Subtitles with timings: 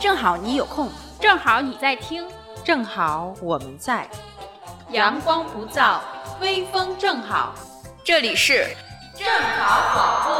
[0.00, 2.26] 正好你有空，正好你在听，
[2.64, 4.08] 正好我们在，
[4.90, 6.00] 阳光不燥，
[6.40, 7.54] 微风正好，
[8.02, 8.74] 这里是
[9.14, 9.26] 正
[9.58, 10.34] 好广播。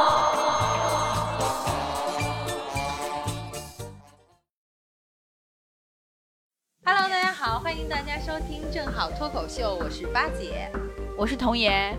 [6.86, 10.72] Hello，大家好，欢迎大家收听正好脱口秀，我是八姐。
[11.18, 11.94] 我是童颜。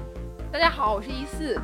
[0.51, 1.61] 大家好，我是一四。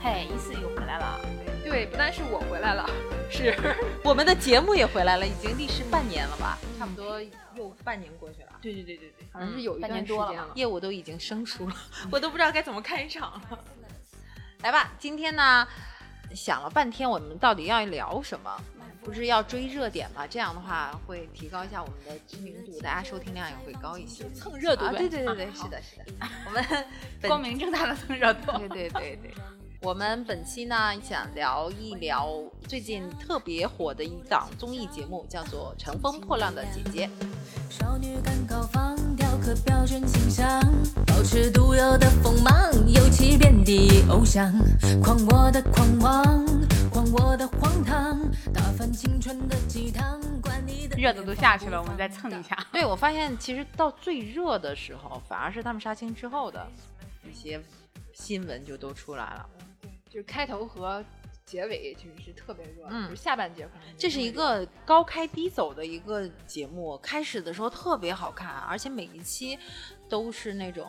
[0.00, 1.20] 嘿，一四又回来了。
[1.68, 2.88] 对，不但是我回来了，
[3.30, 3.54] 是
[4.02, 6.58] 我们的节目也回来了，已经历时半年了吧？
[6.78, 7.20] 差不多
[7.54, 8.48] 又半年过去了。
[8.62, 10.52] 对对对对对，好像是有一半段年多了吧时间了。
[10.54, 11.76] 业务都已经生疏了，
[12.10, 13.58] 我都不知道该怎么开场了。
[14.62, 15.68] 来吧，今天呢，
[16.34, 18.50] 想了半天，我们到底要聊什么？
[19.04, 20.26] 不是要追热点吗？
[20.26, 24.24] 这样的话会提高一下我们的知名度，大家收听量也会高一些。
[24.24, 24.96] 啊，蹭热度呗。
[24.98, 26.04] 对对对对，啊 是的，是的。
[26.46, 26.64] 我们
[27.22, 28.58] 光明正大的蹭热度。
[28.58, 29.34] 对对对对，
[29.80, 32.28] 我们本期呢想聊一聊
[32.66, 37.08] 最近特别火的一档综艺节目，叫做《乘风破浪的姐姐》。
[37.72, 40.60] 少女感高放，雕刻标准形象，
[41.06, 42.52] 保持独有的锋芒，
[42.88, 44.52] 尤其遍地偶像，
[45.00, 46.44] 狂我的狂妄，
[46.90, 48.18] 狂我的荒唐，
[48.52, 52.66] 打翻青春的鸡汤，管你的热度都下去了，我们再蹭一下。
[52.72, 56.66] 对，我发现其实到最热的时候，反而是他们杀青之后的
[57.30, 57.62] 一些
[58.12, 59.48] 新闻就都出来了。
[60.08, 61.04] 就是开头和
[61.44, 69.58] 结尾其实是特别热就是下半节可能这是一个高开低走的一个节目，开始的时候特别好看，而且每一期
[70.08, 70.86] 都是那种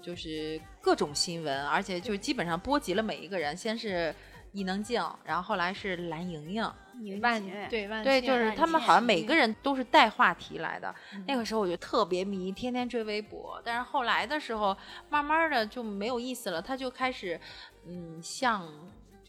[0.00, 3.56] 就是各种新闻，而且就基本上波及了每一个人。
[3.56, 4.14] 先是
[4.56, 10.94] 伊能静，然后后来是蓝盈莹，万姐对万对，就是他们好像每个人人都是带话题来的。
[11.26, 13.60] 那个时候我就特别迷，天天追微博。
[13.62, 14.74] 但是后来的时候，
[15.10, 17.38] 慢慢的就没有意思了，他就开始，
[17.86, 18.66] 嗯，像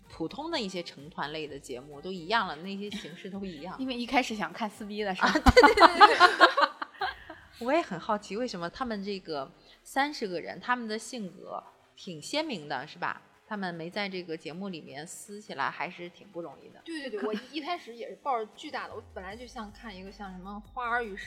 [0.09, 3.75] 普通的一些成团类的节目都一样了，那些形式都一样。
[3.78, 5.33] 因为一开始想看撕逼的是吧？
[7.59, 9.52] 我也很好奇，为什么他们这个
[9.83, 11.61] 三十个人，他们的性格
[11.98, 13.21] 挺鲜明的，是吧？
[13.47, 16.81] 他们没在这个节目里面撕起来，还是挺不容易的。
[16.83, 21.23] 对对对，我一开始也是抱着巨大的，我本来就想看一个像什么《花儿与少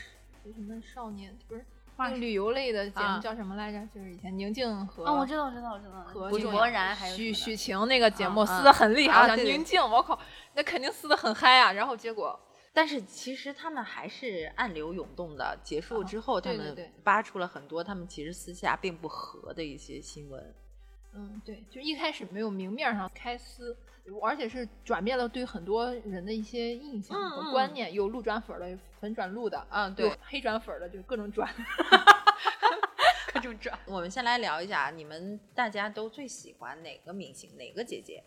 [0.54, 1.64] 什么少年》，不是
[1.96, 3.86] 花旅游类的节啊目叫什么来着？
[3.86, 6.02] 就是以前宁静和哦，我知道，我知道，我知道。
[6.02, 10.18] 和井那个柏然还有许许晴那个节目啊撕的很厉害，宁静，我靠，
[10.54, 11.72] 那肯定撕的很嗨啊！
[11.72, 12.38] 然后结果
[12.72, 15.58] 但是其实他们还是暗流涌动的。
[15.62, 20.54] 结束之后，他们对对对扒出了很多他们其实私下并不和的一些新闻。
[21.14, 23.76] 嗯，对，就一开始没有明面上开撕，
[24.22, 31.52] 而且是转变了对很多人的一些印象嗯和观念，有路转粉儿的，有粉转路的，嗯，对黑转粉儿的，就各种转。
[33.32, 33.78] 各种转。
[33.86, 38.22] 我们先来聊一下，你们大家都最喜欢哪个明星，哪个姐姐？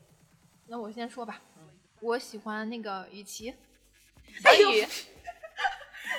[0.68, 1.42] 那我先说吧，
[2.00, 3.54] 我喜欢那个雨琦，
[4.44, 4.88] 哎呦小雨，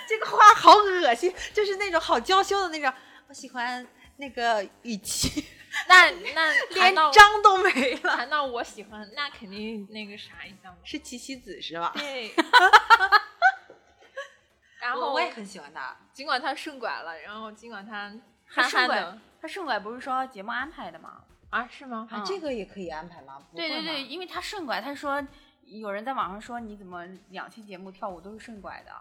[0.06, 2.92] 这个话好恶心，就是那种好娇羞的那种。
[3.26, 3.86] 我喜欢
[4.19, 5.46] 那个雨琦，
[5.88, 8.16] 那那连谈到章都没了。
[8.16, 10.76] 谈到我喜欢，那肯定那个啥一下嘛。
[10.84, 11.92] 是七七子是吧？
[11.94, 12.34] 对。
[14.80, 15.96] 然后我也很喜欢他。
[16.12, 18.12] 尽管他顺拐了，然后尽管他
[18.52, 21.22] 他顺拐他顺拐不是说节目安排的吗？
[21.50, 22.06] 啊，是吗？
[22.10, 23.38] 啊，这个也可以安排吗？
[23.54, 25.26] 对对对，，因为他顺拐，他说
[25.66, 28.92] 有人在网上说你怎么两期节目跳舞都是顺拐的？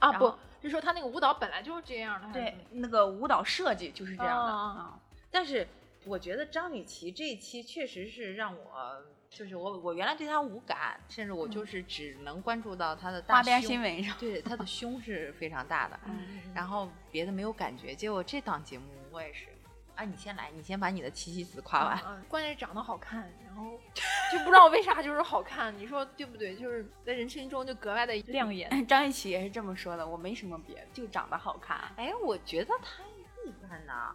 [0.00, 2.32] 啊不就说他那个舞蹈本来就是这样的。
[2.32, 4.98] 对，那个舞蹈设计就是这样的哦啊。
[5.30, 5.66] 但是
[6.04, 17.94] 我觉得张雨绮这一期确实是让我，就是我我原来对她无感，甚至我就是只能关注到她的大花边胸新闻上，对，她的胸是非常大的，嗯然后别的没有感觉。
[17.94, 19.46] 结果这档节目我也是，
[19.94, 21.98] 啊，你先来，你先把你的七夕子夸完。
[21.98, 23.78] 啊，关键是长得好看，然后
[24.32, 26.56] 就不知道为啥就是好看，你说对不对？
[26.56, 28.86] 就是在人群中就格外的亮眼。
[28.86, 31.78] 张雨绮也是这么说的，我没什么别的，就长得好看。
[31.96, 33.02] 哎，我觉得她
[33.44, 34.14] 一般呐，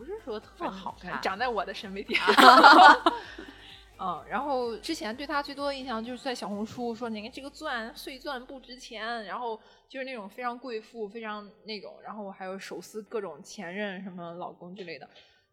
[0.00, 1.20] 不是说特好看。
[1.20, 2.18] 长在我的审美点。
[4.02, 9.60] 嗯，然后之前对他最多的印象就是在小红书说，你看这个钻碎钻不值钱，然后
[9.90, 15.06] 就是那种非常贵妇，非常那种，然后还有手撕各种前任什么老公之类的，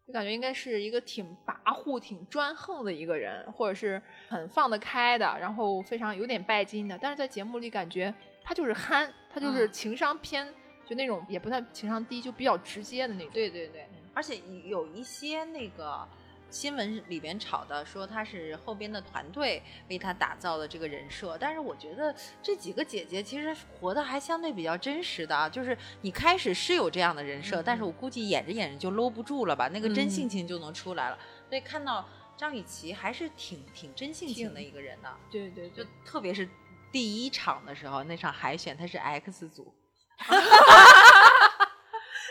[0.06, 10.48] 就感觉应该是一个挺跋扈、挺专横的一个人，或者是很放得开的，然后非常有点拜金的，但是在节目里感觉他就是憨，他就是嗯情商偏，
[10.86, 13.30] 就那种也不算情商低，就比较直接的那种。
[13.34, 13.86] 对对对，
[14.18, 16.04] 而且有一些那个
[16.50, 22.12] 新闻里边炒的说他是后边的团队为他打造的这个人设，但是我觉得
[22.42, 30.10] 这几个姐姐其实活的还相对比较真实的啊，就是你开始是有这样的人设，嗯但是我估计演着演着就搂不住了吧，那个真嗯。
[30.10, 31.18] 性情就能出来了。
[31.48, 32.04] 所以看到
[32.36, 35.84] 张雨绮还是挺挺真性情的一个人的，对对对。
[35.84, 36.48] 就，特别是
[36.90, 39.72] 第一场的时候，那场海选她是 X 组，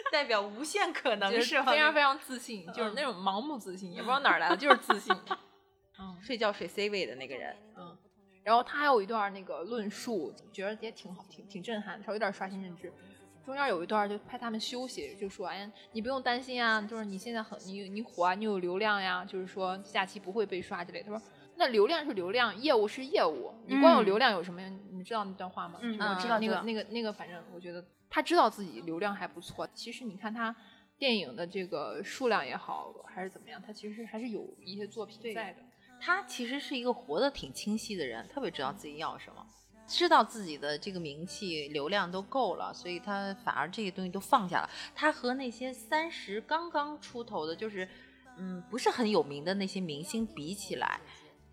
[0.12, 1.62] 代表无限可能就是？
[1.63, 5.15] 非常非常自信，就是那种盲目自信，也不知道哪儿来的，就是自信。
[6.00, 7.98] 嗯睡觉睡 C 位的那个人，嗯，
[8.44, 12.94] 然后他还有一段那个论述，觉得也挺好，挺挺震撼，稍微有点刷新认知。
[13.44, 21.19] 中间有一段就拍他们休息，就说：“哎，你不用担心啊，就是你现在很你你火啊，你有流量呀，就是说假期不会被刷之类。”他说
[21.56, 24.71] ：“那流量是流量，业务是业务，你光有嗯流量有什么用？
[24.97, 25.79] 你知道那段话吗？
[25.81, 29.67] 嗯就是我知道知道那个那个那个，反正我觉得他知道自己流量还不错。
[29.73, 30.55] 其实你看他
[30.97, 35.59] 电影的这个数量也好，还是怎么样，他其实还是有一些作品在的。
[35.99, 39.45] 他其实是一个活得挺清晰的人，特别知道自己要什么，
[39.88, 44.69] 知道自己的这个名气、流量都够了，所以他反而这些东西都放下了。
[44.94, 47.88] 他和那些三十刚刚出头的，就是
[48.38, 50.99] 嗯不是很有名的那些明星比起来，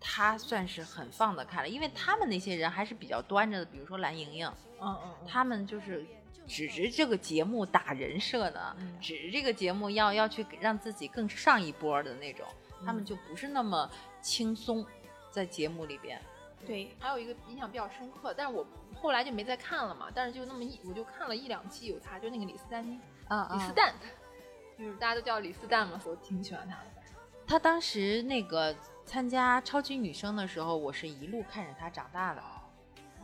[0.07, 4.47] 他算是很放得开了，因为他们那些人还是比较端着的，比如说蓝莹莹，
[4.79, 6.05] 嗯嗯嗯，他们就是
[6.45, 12.45] 指着这个节目打人设的，嗯指着这个节目要要去让自己更上一波的那种，
[12.85, 13.89] 他们嗯就不是那么
[14.21, 14.85] 轻松，
[15.31, 16.21] 在节目里边。
[16.67, 18.65] 对，还有一个印象比较深刻，但是我
[18.95, 20.07] 后来就没再看了嘛。
[20.13, 23.93] 但是就那么一，我就看了一两期有他，就那个李斯丹妮，啊李斯丹，
[24.77, 26.85] 就是大家都叫李斯丹嘛，我挺喜欢他的。
[27.47, 28.75] 他当时那个
[29.05, 32.41] 参加超级女声的时候，我是一路看着她长大的。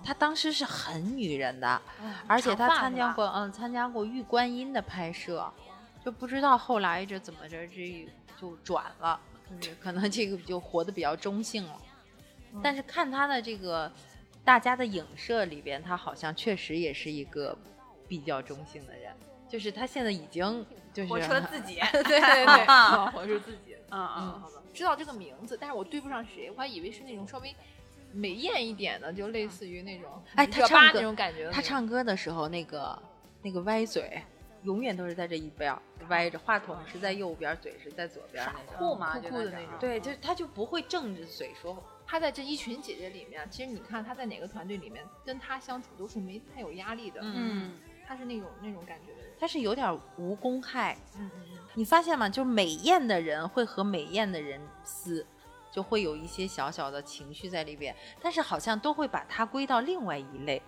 [0.03, 1.81] 她当时是很女人的，
[2.27, 5.47] 而且他长发是吧参加过，嗯，参加过《玉观音》的拍摄，
[6.03, 8.07] 就不知道后来这怎么着这
[8.39, 9.19] 就转了，
[9.59, 11.77] 就是可能这个就活得比较中性了。
[12.63, 13.91] 但是看她的这个
[14.43, 17.55] 大家的影射里边，她好像确实也是一个
[18.07, 19.15] 比较中性的人，
[19.47, 21.79] 就是她现在已经就是活出了自己。
[21.93, 23.77] 对对对，嗯我是自己。
[23.91, 27.55] 嗯嗯，嗯，好吧，知道这个名字，但是我对不上谁，我还以为是那种稍微
[28.11, 31.55] 美艳一点的，就类似于那种哎他唱歌那种感觉的那种。
[31.55, 33.01] 他唱歌的时候，那个
[33.41, 34.21] 那个歪嘴，
[34.63, 38.55] 永远都是在这一边儿歪着，话筒是在右边，嘴是在左边傻。
[38.77, 41.81] 酷嘛，酷酷的那种对，就他就不会正着嘴说话。
[42.05, 47.21] 他在这一群姐姐里面，其实你看他在哪个团队里面，跟他相处都是没太有压力的。
[47.23, 49.31] 嗯，他是那种那种感觉的人。
[49.39, 50.97] 他是有点无公害。
[51.17, 52.27] 嗯嗯嗯，你发现吗？
[52.27, 55.25] 就是美艳的人会和美艳的人撕，
[55.71, 60.61] 就会有一些小小的情绪在里边，但是好像都会把它归到另外一类，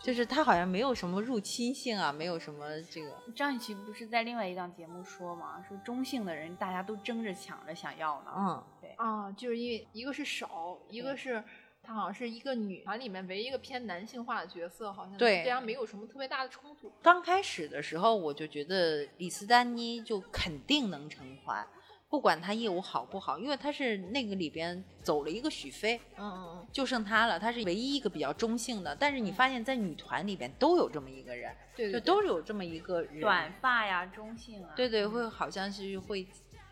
[0.00, 3.12] 就是他好像没有什么入侵性啊，没有什么这个。
[3.36, 8.32] 张雨绮不是在另外一档节目说嘛，说中性的人大家都争着抢着想要呢。
[8.36, 11.42] 嗯，对啊，就是因为一个是少，一个是
[11.82, 16.92] 她好像是一个女团里面唯一一个偏男性化的角色，好像对这样没有什么特别大的冲突。
[17.02, 21.66] 刚开始的时候，我就觉得李斯丹妮就肯定能成团，
[22.10, 28.94] 不管她业务好不好，因为她是那个里边走了一个许飞，嗯嗯嗯，就剩她了，她是唯一一个比较中性的。
[28.94, 34.74] 但是你发现，在女团里边都有这么一个人，对对，就都是有这么一个人，短发呀，中性啊。
[34.76, 36.26] 对对，会好像是会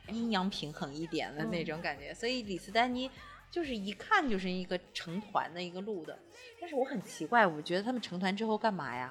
[0.08, 2.12] 阴阳平衡一点的那种感觉。
[2.12, 3.10] 所以李斯丹妮
[3.56, 6.18] 就是一看就是一个成团的一个录的。
[6.60, 9.10] 但是我很奇怪，我觉得他们成团之后干嘛呀？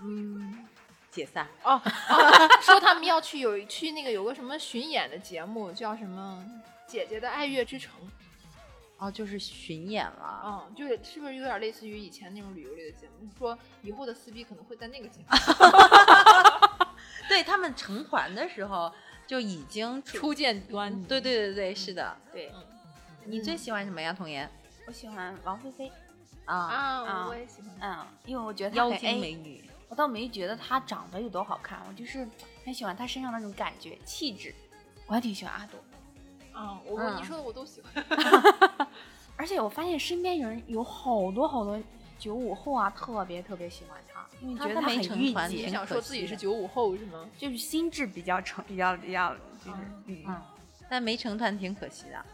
[0.00, 0.66] 嗯，
[1.10, 1.46] 解散。
[1.62, 1.78] 哦，
[2.64, 6.42] 说他们要去有去那个有个什么巡演的节目，叫什么
[6.90, 7.92] 《姐姐的爱乐之城》。
[8.96, 10.42] 哦，就是巡演了。
[10.42, 13.28] 嗯，就是是不是有点类似于以前那种旅游类的节目？
[13.38, 15.26] 说以后的撕逼可能会在那个节目
[17.28, 18.90] 对他们成团的时候
[19.26, 20.02] 就已经。
[20.02, 21.04] 初见端倪。
[21.04, 22.16] 对对对对，是的。
[22.32, 22.50] 对，
[23.30, 24.50] 你最喜欢什么呀，童颜？
[24.86, 25.92] 我喜欢王菲菲。
[26.46, 27.70] 啊，啊，啊我也喜欢。
[27.80, 29.64] 嗯，因为我觉得她妖精美女。
[29.88, 32.26] 我倒没觉得她长得有多好看，我就是
[32.64, 34.52] 很喜欢她身上那种感觉、气质。
[35.06, 35.78] 我还挺喜欢阿朵，
[36.52, 38.04] 啊，我嗯你说的我都喜欢。
[39.36, 41.80] 而且我发现身边人有好多好多
[42.18, 47.28] 九五后啊，特别特别喜欢她，因为觉得她很御姐成团挺你想可说自己是九五后是吗？
[47.38, 49.34] 就是心智比较成，比较比较
[49.64, 50.42] 就是嗯嗯，
[50.88, 52.24] 但没成团挺可惜的，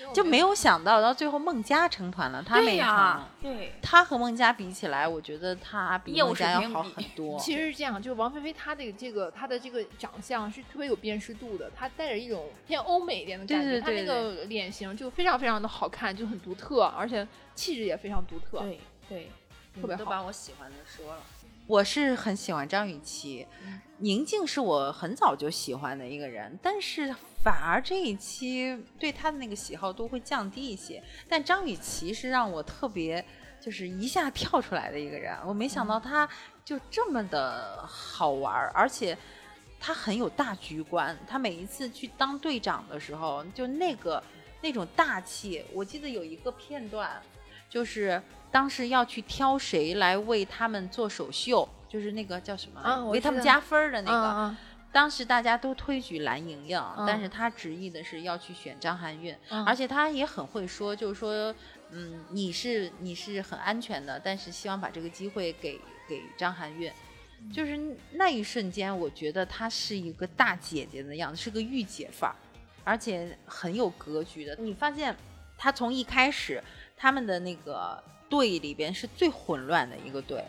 [0.00, 7.38] 就就没有想到到最后孟佳成团了，她没对呀成。，对，她和孟佳比起来，我觉得她比孟佳要好很多。
[7.38, 18.60] 其实是这样，就是王菲菲她的这个她的这个长相是特别有辨识度的，她带着一种偏欧美一点的感觉，对对对她那个脸型就非常非常的好看，就很独特，而且气质也非常独特。
[18.60, 19.30] 对对，
[19.80, 21.22] 特别好都把我喜欢的说了。
[21.70, 23.46] 我是很喜欢张雨绮，
[23.98, 31.00] 宁静是我很早就喜欢的一个人，但是反而这一期对她的那个喜好度会降低一些。
[31.28, 33.24] 但张雨绮是让我特别
[33.60, 36.28] 就是一下跳出来的一个人，我没想到她
[36.64, 39.16] 就这么的好玩儿，而且
[39.78, 41.16] 她很有大局观。
[41.24, 44.20] 她每一次去当队长的时候，就那个
[44.60, 47.22] 那种大气，我记得有一个片段。
[47.70, 54.28] 就是当时要去挑谁来为他们做首秀，就是那个叫什么，啊为他们加分的那个。
[54.28, 54.56] 嗯
[54.92, 61.54] 当时大家都推举蓝盈莹，嗯但是她执意的是要去选张含韵，嗯而且她也很会说，就是说，
[61.92, 66.90] 嗯，你是你是很安全的，但是希望把这个机会给给张含韵。
[67.40, 67.78] 嗯就是
[68.14, 72.34] 那一瞬间，我觉得她是一个大姐姐的样子，是个御姐范儿，
[72.82, 74.56] 而且很有格局的。
[74.56, 75.14] 你发现
[75.56, 76.60] 她从一开始
[77.00, 80.44] 他们的那个队里边是最混乱的一个队，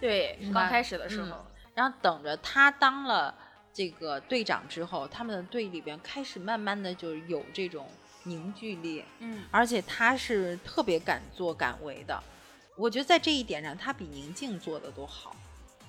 [0.00, 3.32] 对，刚开始的时嗯候，然后等着他当了
[3.72, 7.86] 这个队长之后，他们的队里边开始慢慢的就有这种
[8.24, 12.20] 凝聚力，嗯，而且他是特别敢作敢为的。
[12.76, 15.36] 我觉得在这一点上，他比宁静做的都好。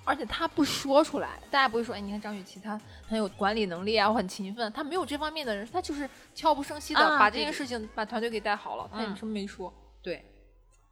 [0.09, 9.15] 而且他不说出来，大家不会说，哎，你看张雨绮她很有管理能力啊，我很勤奋，她没有这方面的人，她就是悄不声息的、把这件事情把团队给带好了，她也嗯。
[9.15, 9.71] 什么没说。
[10.01, 10.25] 对，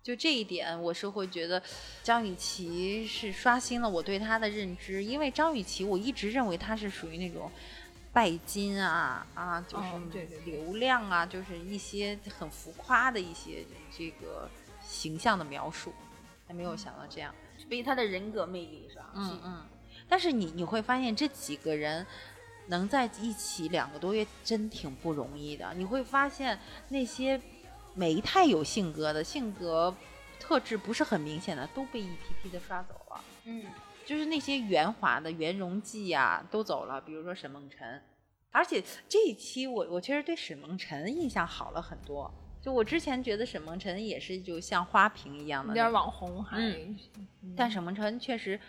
[0.04, 1.60] 就这一点，我是会觉得
[2.04, 7.52] 张雨绮是刷新了我对她的认知，因为张雨绮我一直认为她是属于那种
[8.14, 14.48] 拜金啊啊，就是对对流量啊，就是一些很浮夸的一些这个
[14.80, 15.92] 形象的描述，
[16.48, 17.34] 还没有想到这样。
[17.70, 19.12] 比他的人格魅力是吧？
[19.16, 19.66] 嗯嗯，
[20.08, 22.06] 但是你你会发现这几个人
[22.68, 25.74] 能在一起两个多月，真挺不容易的。
[25.76, 26.60] 你会发现
[26.90, 27.42] 那些
[27.94, 29.96] 没太有性格的、性格
[30.40, 33.24] 特质不是很明显的，都被一批批的刷走了。
[33.46, 33.66] 嗯，
[34.06, 38.02] 就是那些圆滑的圆融剂呀、都走了，比如说沈梦辰。
[38.52, 42.34] 而且这一期我我确实对沈梦辰印象好了很多。
[42.62, 46.98] 就我之前觉得沈梦辰也是就像花瓶一样的有点网红还，嗯
[47.56, 48.60] 但沈梦辰确实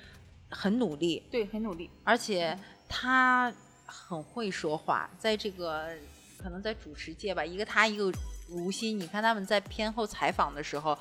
[0.49, 1.91] 很努力，对，很努力。
[2.05, 2.57] 而且
[2.89, 3.53] 他
[3.85, 5.91] 很会说话，在这个
[6.39, 8.13] 可能在主持界吧，一个他一个
[8.51, 10.97] 吴昕，你看他们在片后采访的时候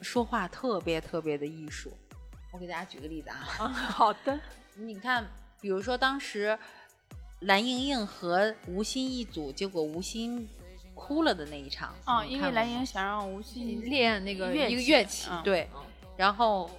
[0.00, 1.90] 说话特别特别的艺术。
[2.52, 4.38] 我给大家举个例子啊，啊，好的，
[4.74, 5.26] 你看，
[5.60, 6.58] 比如说当时
[7.40, 10.46] 蓝盈莹和吴昕一组，结果吴昕
[11.02, 15.68] 哭了的那一场啊，因为蓝莹想让吴昕练那个一个乐器乐器，嗯对，
[16.16, 16.70] 然后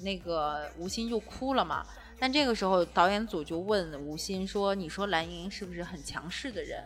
[0.00, 1.84] 那个吴昕就哭了嘛。
[2.18, 6.82] 但这个时候导演组就问吴昕说：“你说蓝莹是不是很强势的人？”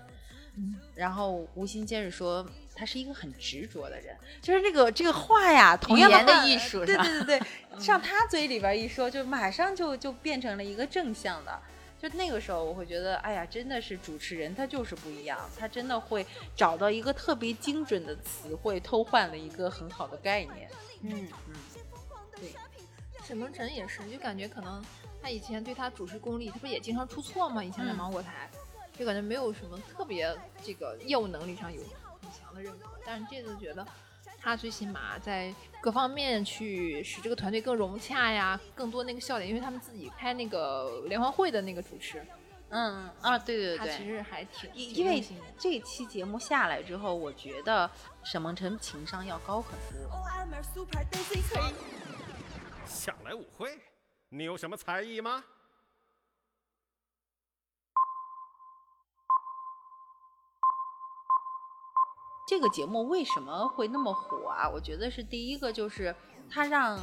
[0.95, 7.41] 然后吴昕接着说：“他是一个很执着的人。”就是这个这个话呀，同样的艺术对是吧对对对，
[7.81, 11.59] 上他嘴里边一说，就马上就就变成了一个正向的。
[12.03, 20.69] 就那个时候，我会觉得，哎呀，真的是主持人，他就是不一样，他真的会找到一个特别精准的词汇，偷换了一个很好的概念。
[21.03, 21.55] 嗯嗯，
[22.35, 22.53] 对，
[23.25, 24.85] 沈梦辰也是，就感觉可能
[25.23, 27.63] 他以前对他主持功力，他不也经常出错吗？
[27.63, 28.51] 以前在嗯芒果台，
[28.99, 31.81] 就感觉没有什么特别这个业务能力上有
[32.21, 32.91] 很强的认可。
[33.07, 33.87] 但是这次觉得
[34.43, 42.21] 他最起码在各方面去使这个团队更融洽呀，更多那个笑点，因为他们自己开那个联欢会的那个主持，
[42.71, 45.25] 嗯啊，对对他其，实还挺因因为
[45.57, 47.89] 这期节目下来之后，我觉得
[48.25, 50.11] 沈梦辰情商要高很多。
[52.85, 53.79] 想来舞会，
[54.29, 55.45] 你有什么才艺吗？
[62.53, 64.69] 这个节目为什么会那么火啊？
[64.69, 66.15] 我觉得是第一个就是
[66.51, 67.01] 它让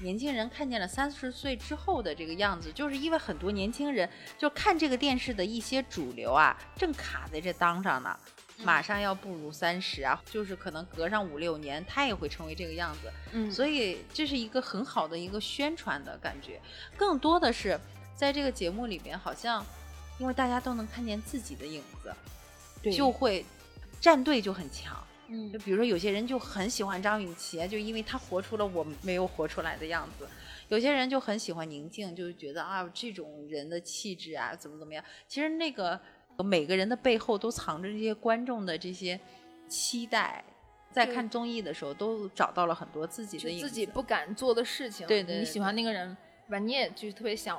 [0.00, 8.18] 年轻人看见了三十岁之后的这个样子，就是因为很多年轻人就看这个电视的一些主流啊，正卡在这当上呢。
[8.64, 13.12] 马上要步入三十啊，就是可能隔上五六年，他也会成为这个样子。
[13.30, 16.60] 嗯所以这是一个很好的一个宣传的感觉。
[16.96, 17.78] 更多的是
[18.16, 19.64] 在这个节目里边，好像
[20.18, 22.12] 因为大家都能看见自己的影子，
[22.82, 23.46] 对就会
[24.02, 25.02] 站队就很强。
[25.28, 30.26] 嗯就比如说有些人就很喜欢张雨绮，就因为她活出了我没有活出来的样子；
[30.68, 35.02] 有些人就很喜欢宁静，就是觉得啊这种人的气质啊怎么怎么样。
[35.26, 35.98] 其实那个
[36.44, 39.18] 每个人的背后都藏着这些观众的这些
[39.68, 40.44] 期待，
[40.90, 43.60] 在看综艺的时候都找到了很多自己的。
[43.60, 46.14] 自己不敢做的事情，对对对你喜欢那个人，
[46.50, 46.58] 吧？
[46.58, 47.58] 你也就是特别想，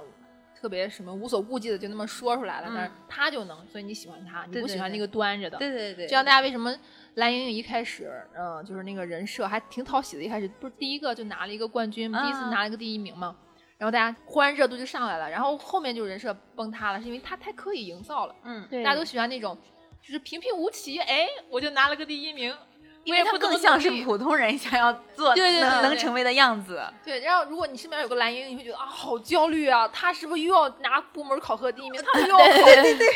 [0.64, 5.58] 特别什么无所顾忌的就那么说出来了，但是嗯他就能，所以你喜欢他，你不喜欢那个端着的。
[5.58, 6.74] 对对对，就像大家为什么
[7.16, 12.24] 蓝盈莹一开始，嗯、就是那个人设还挺讨喜的，一开始不是第一个就拿了一个冠军吗？
[12.24, 13.36] 第一次啊拿了一个第一名嘛，
[13.78, 19.58] 然后大家忽然热度就上来了，然后后面就人设崩塌了，是因为他太刻意营造了，嗯对大家都喜欢那种
[20.02, 22.56] 就是平平无奇，哎，我就拿了个第一名，
[23.04, 26.82] 因为他更像是普通人想要做对对对能能成为的样子。
[27.04, 32.02] 对，然后如果你身边有个蓝莹，你会觉得啊，好焦虑啊，他是不是又要拿部门考核第一名？
[32.14, 32.44] 他又要考，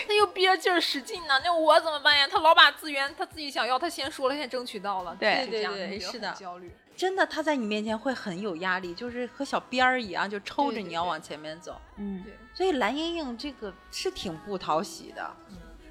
[0.07, 2.27] 他又憋着劲儿使劲呢，那我怎么办呀？
[2.29, 6.75] 他老把资源他自己想要，他先说了，先争取到了，对就这样对对是的焦虑。
[6.95, 11.79] 真的他在你面前会很有压力，就是和小鞭儿一样，就抽着你要往前面走。
[11.97, 15.31] 嗯对，所以蓝莹莹这个是挺不讨喜的。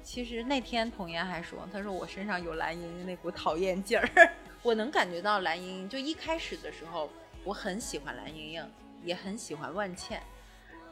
[0.07, 4.33] 其实那天童颜还说，他说我身上有蓝莹莹那股讨厌劲儿，
[4.63, 5.89] 我能感觉到蓝莹莹。
[5.89, 7.09] 就一开始的时候，
[7.43, 8.65] 我很喜欢蓝莹莹，
[9.03, 10.23] 也很喜欢万茜，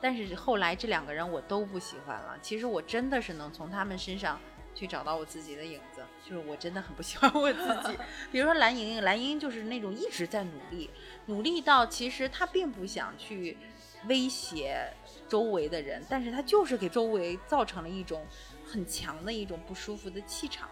[0.02, 2.38] 但是后来这两个人我都不喜欢了。
[2.42, 4.38] 其实我真的是能从他们身上
[4.76, 7.98] 去找到我自己的影子，就是我真的很不喜欢我自己。
[8.34, 10.90] 比如说蓝莹莹，蓝莹莹就是那种一直在努力，
[11.28, 13.58] 努力到其实她并不想去
[14.10, 14.92] 威胁
[15.30, 18.22] 周围的人，但是她就是给周围造成了一种
[18.75, 20.67] 很强的一种不舒服的气场。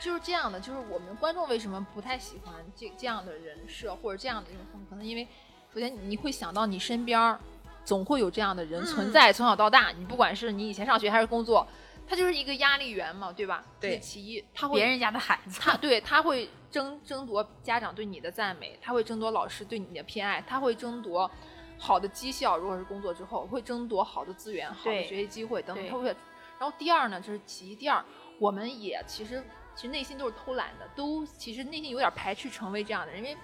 [0.00, 5.04] 就是这样的，就是我们观众为什么不太喜欢这这样的人设或者这样的一种风格呢？
[5.04, 5.26] 因为
[5.74, 7.36] 首先你会想到你身边儿
[7.84, 11.66] 总会有这样的人存在，从小到大，你不管是你以前上学还是工作，
[12.06, 13.64] 他就是一个压力源嘛，对吧？
[13.80, 21.28] 这对是其一，他会别人家的孩子， 他对他会争争夺家长对你的赞美，他会争夺老师对你的偏爱，他会争夺
[21.76, 26.14] 好的绩效，如果是工作之后会争夺好的资源、好的学习机会等等，对他会。
[26.58, 28.04] 然后第二呢，就是其一，第二
[28.38, 29.42] 我们也其实
[29.74, 33.36] 其实内心都是偷懒的，都其实内心有点排斥成为这样的人，因为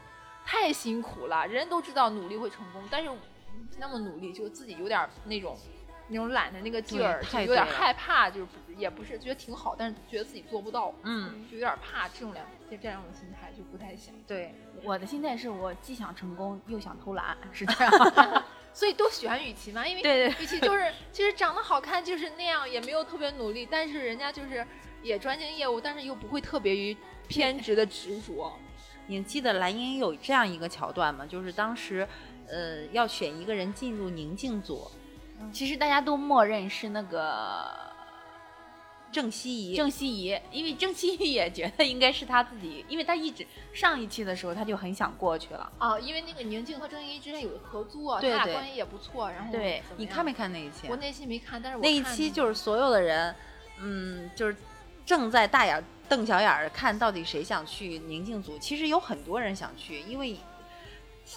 [0.45, 1.47] 太辛苦了。
[1.47, 3.11] 人人都知道努力会成功，但是
[3.79, 5.57] 那么努力就自己有点那种。
[6.09, 8.47] 那种懒的那个劲儿，就有点害怕，就是
[8.77, 17.93] 也不是觉得挺好，但是觉得自己做不到，嗯，就有点怕这种两这这样的心态就不太行，对，我的心态是我既想成功又想偷懒，是这样。
[18.75, 24.67] 所以都喜欢雨琦嘛，因为对对雨琦就是其实长得好看就是那样，也没有特别努力，但是人家就是
[25.01, 26.97] 也专精业务，但是又不会特别于
[27.29, 28.53] 偏执的执着。
[29.07, 31.25] 你记得蓝莹莹有这样一个桥段吗？
[31.25, 32.09] 就是当时，
[32.49, 34.91] 呃，要选一个人进入宁静组，
[35.53, 37.67] 其实大家都默认是那个
[39.13, 45.73] 郑希怡，郑希怡，因为郑希怡也觉得应该是他自己，因为他一直上一期的时候他就很想过去了。
[45.79, 50.33] 哦，因为那个宁静和郑希怡之前有合作，对对他俩关系也不错，然后对你看没？
[50.33, 50.89] 看那一期？
[50.89, 53.35] 我那期没看，但是我那一期就是所有的人，
[53.81, 54.57] 嗯，就是
[55.07, 58.59] 正在大眼瞪小眼儿看到底谁想去宁静组。
[58.59, 60.37] 其实有很多人想去，因为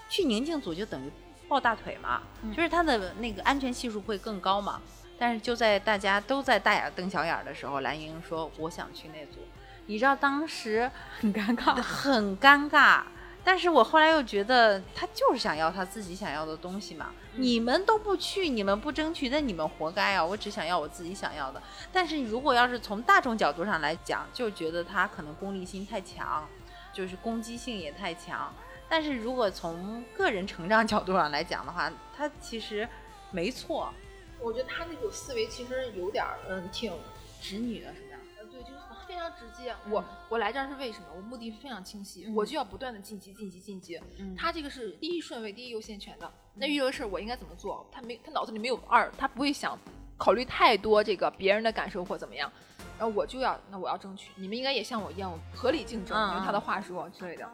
[0.09, 1.11] 去宁静组就等于
[1.47, 4.81] 抱大腿嘛，嗯就是它的那个安全系数会更高嘛。
[5.19, 9.39] 但是就在大家都在大眼瞪小眼儿的时候，蓝莹莹说：“我想去那组。”
[9.87, 11.73] 你知道当时很尴尬。
[11.81, 13.01] 很尴尬。
[13.43, 17.11] 但是我后来又觉得，他就是想要他自己想要的东西嘛。
[17.35, 20.25] 你们都不去，你们不争取，那你们活该啊！
[20.25, 21.63] 我只想要我自己想要的。
[21.91, 26.45] 但是如果要是从大众角度上来讲，就觉得他可能功利心太强，
[26.91, 28.53] 就是攻击性也太强。
[28.89, 32.87] 但是如果从个人成长角度上来讲的话，他其实
[33.31, 33.93] 没错。
[34.39, 36.93] 我觉得他那种思维其实有点儿嗯挺
[37.41, 38.17] 直女的是吧？
[38.39, 38.75] 呃，对，就是
[39.07, 39.75] 非常直接。
[39.89, 41.05] 我我来这儿是为什么？
[41.15, 43.99] 我目的非常清晰，嗯我就要不断的晋级、晋级、晋级。
[44.19, 46.31] 嗯他这个是第一顺位、第一优先权的。
[46.53, 47.85] 那遇到的事儿我应该怎么做？
[47.91, 49.77] 他没，他脑子里没有二，他不会想
[50.17, 52.51] 考虑太多这个别人的感受或怎么样。
[52.99, 54.31] 然后我就要，那我要争取。
[54.35, 57.49] 你们应该也像我一样合理竞争，嗯用他的话说之类的。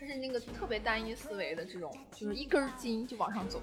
[0.00, 3.60] 他是那个特别单一思维的这种，就是一根筋就往上走。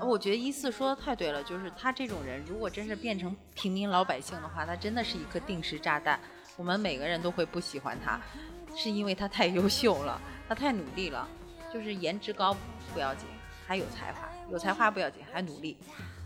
[0.00, 6.18] 我觉得一四说的太对了，就是他这种人，如果真是变成平民老百姓的话，他真的是一颗定时炸弹。
[6.56, 8.18] 我们每个人都会不喜欢他，
[8.74, 11.28] 是因为他太优秀了，他太努力了。
[11.70, 12.56] 就是颜值高
[12.94, 13.28] 不要紧，
[13.66, 15.76] 还有才华；有才华不要紧，还努力。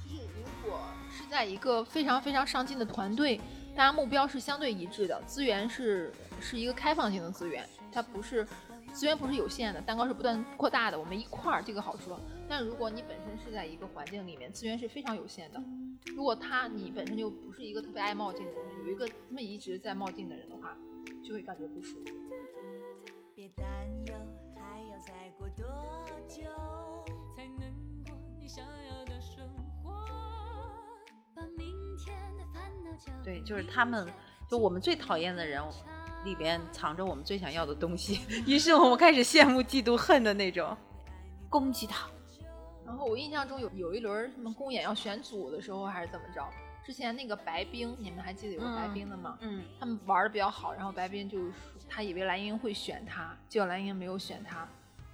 [0.05, 3.41] 就是如果是在一个非常非常上进的团队，
[3.75, 8.47] 大家目标是相对一致的，资源是是一个开放性的资源，它不是
[8.92, 12.20] 资源不是有限的，蛋糕是不断扩大的，我们一块儿这个好说。
[12.48, 15.62] 但如果你本身是在一个环境里面，资源是非常有限的，
[16.14, 20.76] 如果他你本身就不是一个特别爱冒进的人，有一个这么一直在冒进的人的话，
[21.24, 22.12] 就会感觉不舒服。
[23.35, 23.64] 别担
[24.07, 24.14] 忧，
[24.57, 25.64] 还要再过多
[26.29, 26.42] 久
[27.35, 27.72] 才能
[28.05, 29.48] 过你想要的生
[29.83, 29.90] 活？
[31.35, 34.07] 把明天的烦恼交给对，就是他们，
[34.48, 35.62] 就我们最讨厌的人
[36.25, 40.77] 里边藏着我们最想要的东西， 于是我们开始羡慕、嫉妒、恨的那种。
[41.49, 42.07] 攻击他。
[42.87, 46.45] 然后我印象中有有一轮什么公演要选组的时候还是怎么着，
[46.85, 49.39] 之前那个白冰，你们还记得有个白冰的吗？
[49.41, 51.53] 嗯，他们玩的比较好，然后白冰就说
[51.89, 54.67] 他以为蓝莹会选他，结果蓝莹没有选他，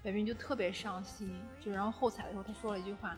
[0.03, 1.39] 白冰就特别伤心。
[1.61, 3.17] 就然后后采的时候他说了一句话，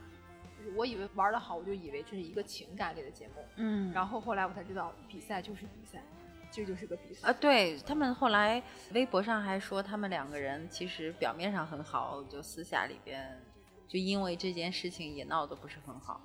[0.59, 6.03] 就是我以为玩的好，我就以为这是一个情感类的节目，嗯，然后后来我才知道比赛就是比赛，
[6.51, 13.41] 这就是个比赛啊，对他们后来微博上还说，他们两个人其实表面上很好，就私下里边
[13.87, 16.21] 就因为这件事情也闹得不是很好。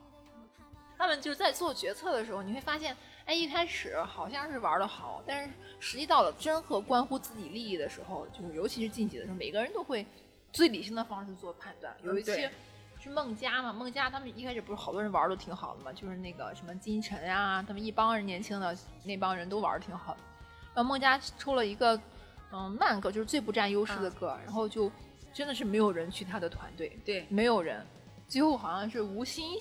[0.98, 10.06] 他们就是在做决策的时候，你会发现，哎，一开始好像是玩的好，但是实际到了真和关乎自己利益的时候，就是尤其是晋级的时候，每个人都会
[10.54, 11.94] 最理性的方式做判断。
[12.04, 12.50] 有一期对
[13.04, 20.20] 是孟佳嘛，孟佳他们一开始不是好多人玩的挺好的嘛，就是那个什么金晨啊，他们一帮人年轻的那帮人都玩的挺好的。
[20.74, 22.00] 然后孟佳出了一个
[22.54, 24.90] 嗯慢歌，就是最不占优势的歌，然后就
[25.34, 27.86] 真的是没有人去他的团队，对，没有人，
[28.26, 29.60] 最后好像是吴昕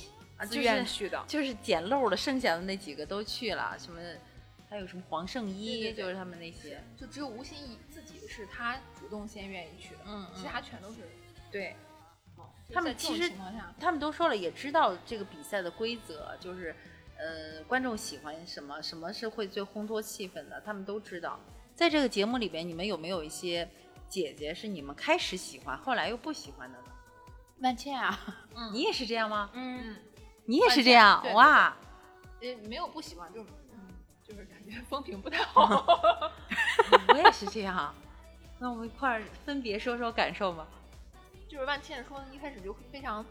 [0.49, 1.21] 自愿去的。
[1.27, 4.01] 就是捡漏的，剩下的那几个都去了，什么
[4.71, 6.81] 还有什么黄圣依，对对对就是他们那些。
[6.97, 7.59] 就只有吴昕
[7.91, 11.01] 自己是他主动先愿意去的，嗯其他全都是
[11.51, 11.92] 对，就
[12.73, 13.31] 他们其实
[13.79, 16.75] 他们都说了，也知道这个比赛的规则，就是
[17.19, 21.39] 呃，观众喜欢什么，什么是会最烘托气氛的，他们都知道。
[21.75, 23.69] 在这个节目里边，你们有没有一些
[24.09, 26.85] 姐姐是你们开始喜欢，后来又不喜欢的呢？
[27.61, 28.19] 万茜啊，
[28.73, 29.51] 你也是这样吗？
[29.53, 29.97] 嗯，
[30.45, 31.77] 你也是这样哇？
[32.41, 33.79] 呃，没有不喜欢，就是嗯，
[34.23, 35.87] 就是感觉风评不太好。
[37.09, 37.95] 我也是这样。
[38.59, 40.67] 那我们一块儿分别说说感受吧。
[41.53, 43.23] 就是万茜说一开始就非常，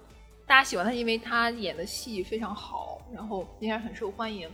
[0.46, 4.48] 大家喜欢她，因为她演的戏非常好，然后应该很受欢迎。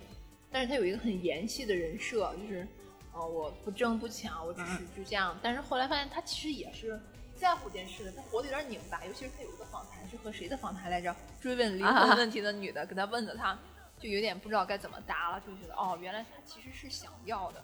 [0.49, 2.65] 但是她有一个很严细的人设，就是，
[3.11, 5.37] 呃，我不争不抢，我只是就这样。
[5.43, 6.97] 但是后来发现她其实也是
[7.35, 9.03] 在乎这件事的，她活得有点拧巴。
[9.03, 11.13] 尤其是她有一个访谈是和谁的访谈来着？
[11.41, 13.59] 追问离婚问题的女的，给她问的，她
[13.99, 17.61] 就有点不知道该怎么答了，就觉得哦，原来她其实是想要的，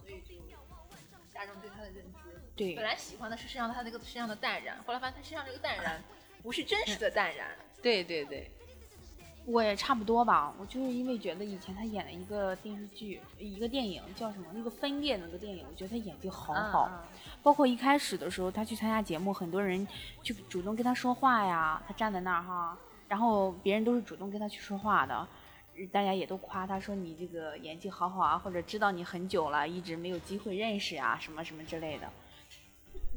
[0.00, 0.34] 所以就
[1.34, 2.23] 大众对她的认知。
[2.56, 6.02] 对本来喜欢的是身上他那个身上的淡然，后来发现他身上这个淡然
[6.42, 7.48] 不是真实的淡然。
[7.82, 8.50] 对对对，
[9.46, 10.54] 我也差不多吧。
[10.58, 14.46] 我就是因为觉得以前他演了一个电视剧，一个电影叫什么？
[14.54, 16.88] 那个分裂那个电影，我觉得他演技好好。
[16.92, 17.08] 嗯
[17.42, 19.86] 包括一开始的时候，他去参加节目，很多人
[20.22, 22.74] 就主动跟他说话呀，他站在那儿哈，
[23.06, 25.28] 然后别人都是主动跟他去说话的，
[25.92, 32.10] 大家也都夸他说你这个演技好好啊，或者知道你很久了，一直没有机会认识啊，什么什么之类的。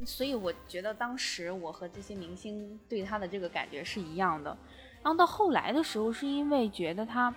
[0.04, 4.56] 所以我觉得当时我和这些明星对他的这个感觉是一样的。
[5.02, 7.32] 然后到后来的时候，是因为觉得他，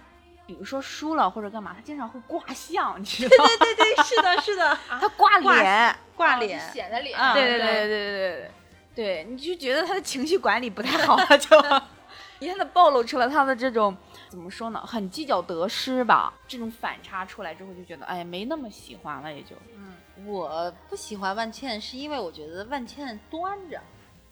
[0.45, 3.49] 比如说输了或者干嘛，他经常会挂相，你知道吗？
[3.59, 7.17] 对对对对，是的，是的， 他挂脸，挂脸，显得脸。
[7.17, 8.51] 啊对对对对对对对，
[8.95, 11.55] 对，你就觉得他的情绪管理不太好了，就
[12.39, 13.95] 一下子暴露出了他的这种
[14.31, 19.93] 怎么说呢，很计较得失吧，这种反差出来之后，就觉得哎，没那么喜欢了，也就嗯。
[20.25, 23.81] 我不喜欢万茜，是因为我觉得万茜端着，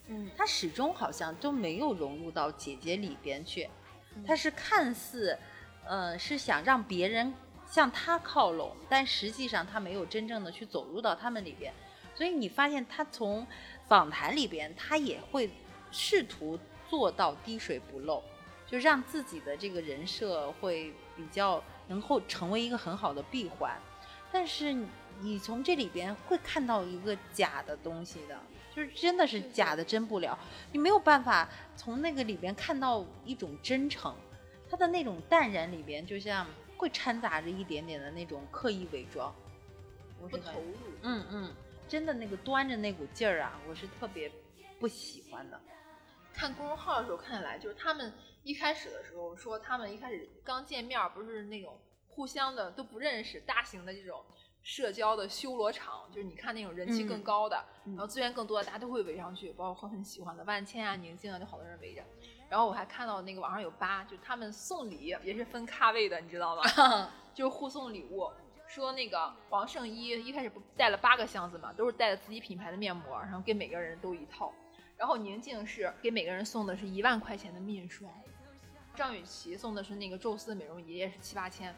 [0.08, 0.32] 嗯。
[0.38, 3.70] 她始终好像都没有融入到姐姐里边去，
[4.16, 4.24] 嗯。
[4.26, 5.38] 她是看似，
[5.86, 7.34] 呃，是想让别人
[7.68, 11.74] 向她靠拢，但实际上她没有真正的去走入到他们里边，
[12.16, 13.46] 所以你发现她从
[13.90, 15.52] 访谈里边，她也会
[15.92, 16.58] 试图
[16.88, 18.24] 做到滴水不漏，
[18.70, 23.76] 就让自己的这个人设会比较能够成为一个很好的闭环。
[24.32, 24.76] 但是
[25.22, 28.40] 你从这里边会看到一个假的东西的，
[28.76, 30.38] 就是真的是假的真不了，
[30.72, 34.16] 你没有办法从那个里边看到一种真诚，
[34.70, 36.46] 他的那种淡然里边，就像
[36.78, 39.34] 会掺杂着一点点的那种刻意伪装，
[40.22, 40.76] 我是不投入。
[41.02, 41.54] 嗯嗯，
[41.88, 44.32] 真的那个端着那股劲儿啊，我是特别
[44.80, 45.60] 不喜欢的。
[46.32, 54.24] 看公众号的时候看来，就是他们一开始的时候说，他们一开始刚见面儿不是那种互相的都不认识，大型的这种
[54.64, 62.04] 社交的修罗场，就是你看那种人气更嗯高的，嗯然后资源更多的，大家都会围上去，包括很喜欢的万千啊、宁静啊，就好多人围着。
[62.50, 67.12] 然后我还看到那个网上有八，就他们送礼也是分咖位的，你知道吗？
[67.36, 68.30] 就是互送礼物。
[68.68, 74.54] 说那个王圣依一开始不带了八个箱子嘛，都是带了自己品牌的面膜，然后给每个人都一套。
[74.96, 78.12] 然后宁静是给每个人送的是一万块钱的面霜，
[79.00, 81.74] 张雨绮送的是那个宙斯的美容仪，也是七八千，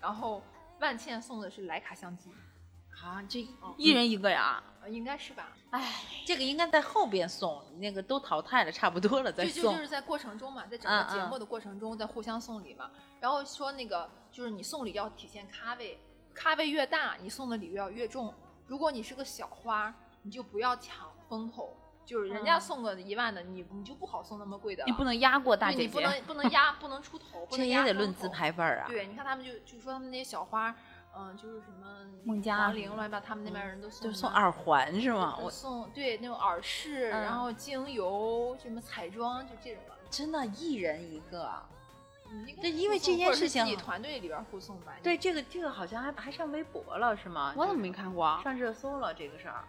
[0.00, 0.40] 然后
[0.78, 2.30] 万茜送的是徕卡相机，
[3.02, 3.44] 啊，这
[3.76, 5.48] 一人一个呀，呃应该是吧？
[5.70, 9.78] 哎，这个应该在后边送，那个都淘汰了，差不多了再送就就就。
[9.78, 12.88] 是在过程中嘛，在整个节目的过程中，在互相送礼嘛。
[13.18, 15.98] 然后说那个就是你送礼要体现咖位，
[16.32, 18.32] 咖位越大，你送的礼物要越重。
[18.68, 24.86] 如果你是个小花，你就不要抢风头，就是人家嗯送个一万的，你你就不好送那么贵的了。
[24.86, 28.86] 你不能压过大对姐姐，你不能不能压，不能出头，不这能压也得论资排辈儿啊。
[28.88, 30.74] 对，你看他们就就说他们那些小花，
[31.16, 31.86] 嗯、就是什么
[32.24, 35.38] 孟佳王玲乱七八，他们那边人都送就送耳环是吗？
[35.40, 39.94] 我送对那种耳饰，嗯然后精油什么彩妆，就这种的。
[40.10, 41.48] 真的一人一个，
[42.28, 44.92] 嗯应该对因为这件或者是事情自己团队里边互送吧。
[45.02, 47.54] 对，这个这个好像还还上微博了是吗？
[47.56, 48.40] 我怎么没看过啊？
[48.42, 49.64] 上热搜了这个事儿？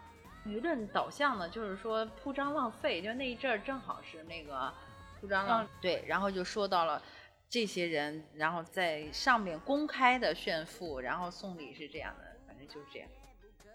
[0.46, 4.74] 舆论导向呢，就是说铺张浪费，就那一阵儿正好是那个
[5.20, 7.02] 铺张浪、对，然后就说到了
[7.48, 13.10] 这些人，然后在上面公开的炫富，然后送礼是这样的，反正就是这样。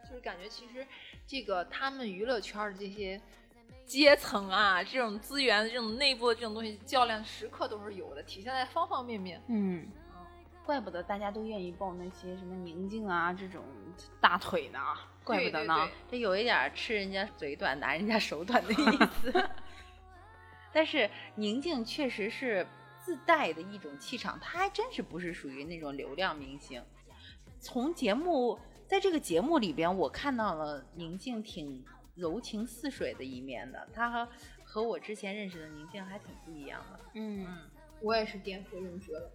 [0.08, 0.86] 就是感觉其实
[1.26, 3.20] 这个他们娱乐圈儿的这些
[3.84, 9.42] 阶层啊，这种资源、这种内部的这种东西较量，时刻都是有的，体现在方方面面。
[9.48, 9.86] 嗯，
[10.64, 13.64] 怪不得大家都愿意抱那些什么宁静啊这种
[14.20, 14.78] 大腿呢，
[15.26, 15.74] 怪不得呢。
[15.74, 18.76] 对对这有一点吃人家嘴短拿人家手短的意
[19.20, 19.50] 思。
[20.72, 22.66] 但是宁静确实是
[23.00, 26.82] 自带的一种气场，她还真是不是属于那种流量明星。
[27.58, 31.84] 从节目在这个节目里边，我看到了宁静挺
[32.14, 34.28] 柔情似水的一面的，她和
[34.64, 37.00] 和我之前认识的宁静还挺不一样的。
[37.14, 37.46] 嗯，
[38.00, 39.30] 我也是颠覆认知了。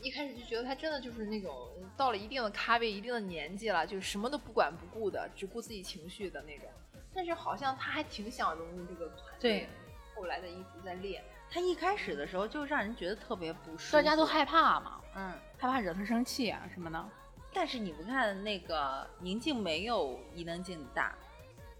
[0.00, 6.66] 一开始就觉得他真的就是那种到了一定的咖位、一定的年纪了，就是什么都不管不顾的，只顾自己情绪的那种。
[7.14, 9.68] 但是好像他还挺想融入这个团队，
[10.14, 11.22] 后来的一直在练。
[11.50, 15.32] 他一开始的时候就让人觉得特别不舒服，大家都害怕嘛，嗯。
[15.56, 17.08] 害怕惹他生气啊什么的。
[17.52, 21.16] 但是你不看那个宁静没有伊能静大，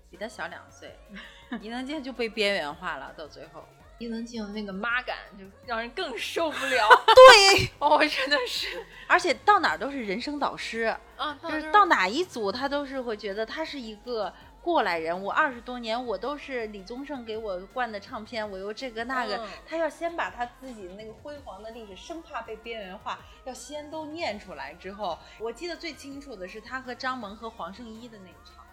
[0.08, 0.96] 比他小两岁，
[1.60, 3.64] 伊能静就被边缘化了，到最后。
[3.98, 6.88] 伊能静那个妈感就让人更受不了。
[7.14, 15.22] 对， 哦，真的是而且到哪儿都是人生导师，啊，就是到哪一组他都是会觉得他是一个过来人。
[15.22, 28.64] 我二十多年我都是李宗盛给我灌的唱片，我又这个那个，嗯他要先把他自己的那个辉煌的历史，生怕被边缘化，要先都念出来之后，我记得最清楚的是他和张萌和黄圣依的那一场，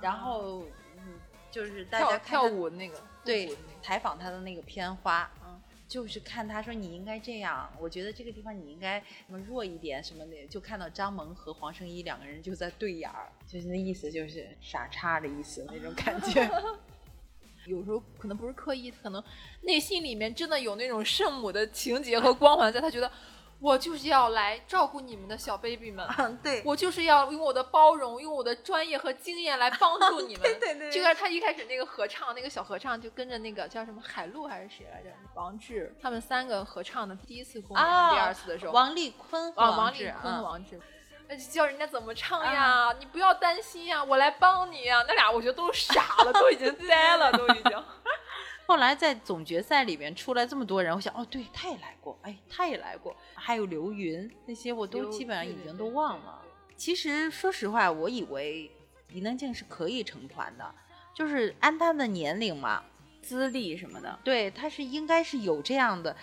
[0.00, 0.72] 然后嗯，
[1.50, 16.48] 就是大家跳舞那个对那个采访他的那个片花，嗯就是看他说你应该这样，我觉得这个地方你应该什么弱一点什么的，就看到张萌和黄圣依两个人就在对眼儿，就是那意思就是傻叉的意思那种感觉。
[17.66, 19.22] 有时候可能不是刻意，可能
[19.62, 23.10] 内心里面真的有那种圣母的情节和光环在，他觉得
[23.60, 30.42] 我就是要来照顾你们的小 baby 们， 嗯，对，我就是要用我的包容，用我的专业和经验来帮助你们。
[30.42, 40.80] 对对对就像他一开始那个合唱，那个小合唱就跟着那个叫什么海陆还是谁来着，王志他们三个合唱的第一次公演，啊第二次的时候，王丽坤王志丽坤、嗯王志。
[41.32, 45.04] 那就教人家怎么唱呀，你不要担心呀，我来帮你呀。
[45.06, 47.84] 那俩我觉得都傻了，都已经呆了，都已经。
[48.70, 56.40] 后来在总决赛里面出来这么多人，我想哦，对，他也来过，哎，他也来过，还有刘云那些我都基本上已经都忘了。
[56.76, 58.70] 其实说实话，我以为
[59.12, 60.72] 伊能静是可以成团的，
[61.12, 62.84] 就是按她的年龄嘛，
[63.20, 66.16] 资历什么的，对，她是应该是有这样的，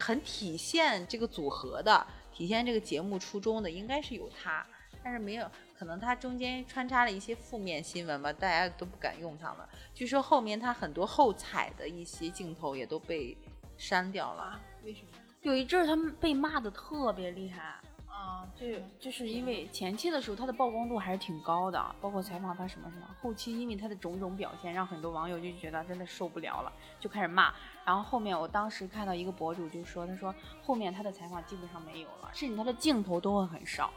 [0.00, 4.66] 很体现这个组合的，体现这个节目初衷的，应该是有她，
[5.00, 9.68] 但是没有，可能它中间穿插了一些负面新闻吧，大家都不敢用它了。
[9.92, 13.36] 据说后面他很多后采的一些镜头也都被
[13.76, 14.60] 删掉了。
[14.84, 15.08] 为什么？
[15.42, 17.74] 有一阵儿他们被骂的特别厉害。
[18.06, 18.66] 啊，就
[18.98, 23.06] 就是因为前期的时候他的曝光度还是挺高的，包括采访他什么什么。
[23.20, 27.52] 后期因为他的种种表现，让很多网友就觉得真的受不了了，就开始骂。
[27.84, 30.32] 然后后面我当时看到一个博主就说，他说
[30.62, 33.92] 后面他的采访基本上没有了，甚至他的镜头都会很少，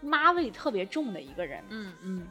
[0.00, 1.62] 妈味特别重的一个人。
[1.68, 2.26] 嗯嗯，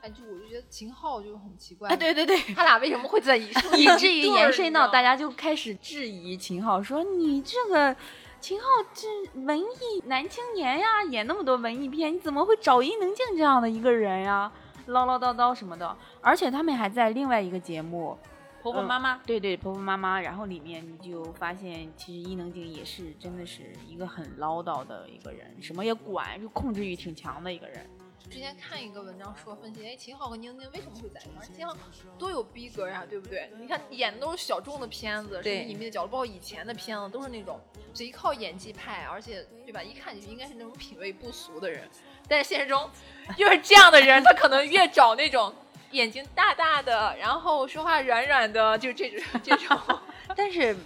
[0.00, 5.12] 哎，就我就觉得秦昊就很奇怪，哎，对对对，他俩为什么会在一 以至于延伸到大家。
[5.12, 7.94] 家就开始质疑秦昊，说你这个
[8.40, 9.08] 秦昊这
[9.40, 14.50] 文艺男青年呀，演那么多文艺片，你怎么会找伊能静这样的一个人呀？
[14.86, 18.18] 唠唠叨叨什么的，而且他们还在另外一个节目，
[18.62, 27.84] 婆婆妈妈，对对婆婆妈妈，然后里面你就发现，其实伊能静也是真的是一个很唠叨的一个人，什么也管，就控制欲挺强的一个人。
[28.30, 31.46] 之前看一个文章说分析，哎，秦昊和宁静为什么会在一块儿？
[31.52, 31.76] 秦昊
[32.16, 33.50] 多有逼格呀，对不对？
[33.58, 37.60] 你看演的都是小众的片子，什么隐秘的角落，包括以前的片子都是那种
[37.92, 39.82] 贼靠演技派，而且对吧？
[39.82, 41.86] 一看就应该是那种品味不俗的人。
[42.28, 42.88] 但是现实中，
[43.36, 45.52] 越是这样的人，他可能越找那种
[45.92, 49.78] 眼睛大大的， 然后说话软软的，就这种 这种。
[50.36, 50.76] 但是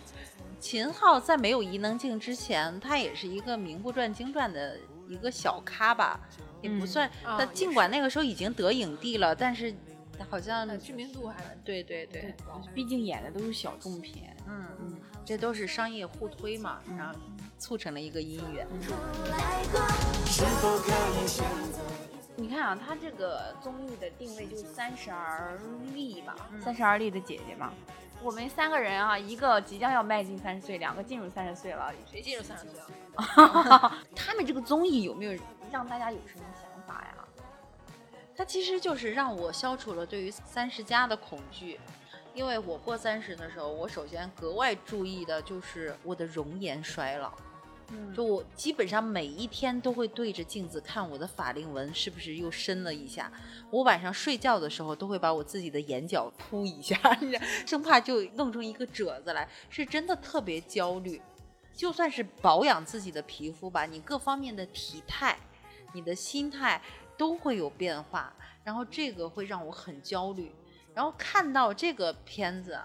[0.60, 4.76] 秦昊在没有伊能静之前，他也是一个名不传经传的
[5.08, 6.20] 一个小咖吧，
[6.60, 7.10] 也不嗯算。
[7.24, 9.74] 他尽管那个时候已经得影帝了，但是
[10.30, 12.34] 好像呃知名度还是对对对，
[12.74, 14.36] 毕竟演的都是小众片。
[14.48, 17.14] 嗯嗯，这都是商业互推嘛，然后
[17.58, 18.66] 促成了一个姻缘。
[22.38, 25.58] 你看啊，他这个综艺的定位就是三十而
[25.94, 27.72] 立吧，三十而立的姐姐嘛。
[28.22, 31.92] 我们三个人啊，一个即将要迈进三十岁，两个进入三十岁了。
[32.10, 33.92] 谁进入三十岁了？
[34.14, 35.38] 他们这个综艺有没有
[35.70, 37.14] 让大家有什么想法呀？
[38.36, 41.80] 它其实就是让我消除了对于三十加的恐惧，
[42.34, 47.32] 因为我过三十的时候，我首先格外注意的就是我的容颜衰老。
[48.14, 53.30] 就我基本上每一天都会对着镜子看我的法令纹是不是又深了一下。
[53.70, 56.98] 我晚上睡觉的时候都会把我自己的眼角凸一下，
[57.66, 61.20] 生怕就弄出一个褶子来，是真的特别焦虑。
[61.74, 65.38] 就算是保养自己的皮肤吧，你各方面的体态、
[65.92, 66.80] 你的心态
[67.18, 70.50] 都会有变化，然后这个会让我很焦虑。
[70.94, 72.80] 然后看到这个片子，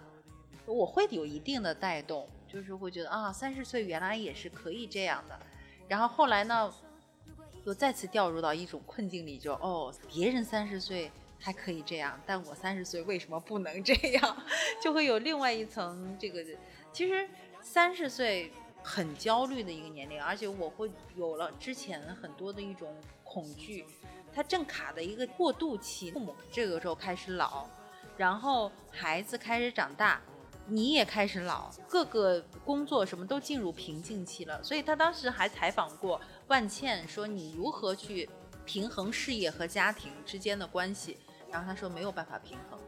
[0.66, 5.40] 我会有一定的带动，就是会觉得啊，三十岁原来也是可以这样的。
[5.88, 6.74] 然后后来呢，
[7.66, 14.38] 又再次掉入到一种困境里就，哦，别人三十岁还可以这样，但我三十岁为什么不能这样？
[14.84, 16.44] 就会有另外一层这个，
[16.92, 17.30] 其实
[17.62, 18.52] 三十岁
[18.84, 23.86] 很焦虑的一个年龄，而且我会有了之前很多的一种恐惧，
[24.34, 27.68] 它正卡的一个过渡期，父母这个时候开始老，
[28.18, 30.22] 然后孩子开始长大，
[30.72, 34.64] 你也开始老，各个工作什么都进入瓶颈期了。
[34.64, 38.30] 所以他当时还采访过万茜，说你如何去
[38.66, 41.18] 平衡事业和家庭之间的关系，
[41.52, 42.80] 然后他说没有办法平衡。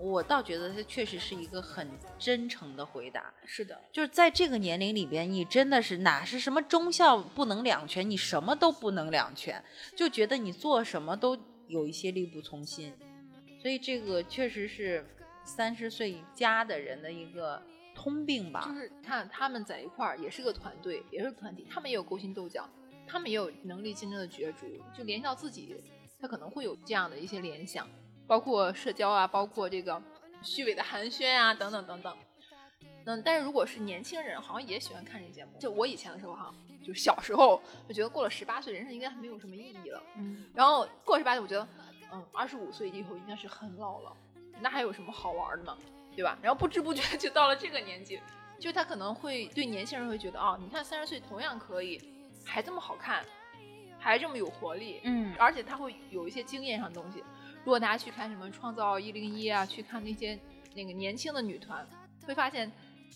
[0.00, 1.88] 我倒觉得他确实是一个很
[2.20, 9.60] 真诚的回答，是的，就是在这个年龄里边，你真的是哪是什么忠孝不能两全，你什么都不能两全，
[9.96, 12.94] 就觉得你做什么都有一些力不从心，
[13.60, 15.04] 所以这个确实是
[15.48, 17.60] 三十岁以加的人的一个
[17.94, 18.62] 通病吧。
[18.68, 22.68] 就是看他们在一块儿也是个团队，也是团体，他们也有勾心斗角，
[23.06, 25.82] 他们也有能力竞争的角逐，就联系到自己，
[26.20, 27.88] 他可能会有这样的一些联想，
[28.26, 30.00] 包括社交啊，包括这个
[30.42, 32.16] 虚伪的寒暄啊，等等等等。
[33.06, 35.52] 嗯，但是如果是年轻人，好像也喜欢看这节目。
[35.58, 37.58] 就我以前的时候哈，就小时候
[37.88, 40.02] 我觉得过了十八岁，人生应该没有什么意义了。
[40.16, 41.66] 嗯，然后过了十八岁，我觉得，
[42.12, 44.14] 嗯，二十五岁以后应该是很老了，
[44.60, 45.76] 那还有什么好玩的吗？
[46.14, 46.36] 对吧？
[46.42, 48.20] 然后不知不觉就到了这个年纪，
[48.58, 52.00] 就他可能会对年轻人会觉得，哦，你看三十岁同样可以，
[52.44, 53.24] 还这么好看，
[53.98, 57.22] 还这么有活力，嗯而且他会有一些经验上的东西。
[57.64, 60.38] 如果大家去看什么《创造一零一》啊，去看那些
[60.74, 61.86] 那个年轻的女团，
[62.26, 62.70] 会发现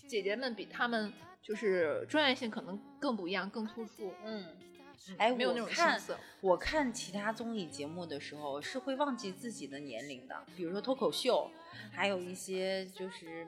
[0.07, 4.13] 姐姐们比她们就是专业性可能更不一样，更突出。
[4.23, 4.45] 嗯，
[5.17, 6.01] 哎，没有那种我看
[6.41, 11.49] 我看其他综艺节目的时候是会忘记自己的年龄的，比如说脱口秀，
[11.91, 13.47] 还有一些就是。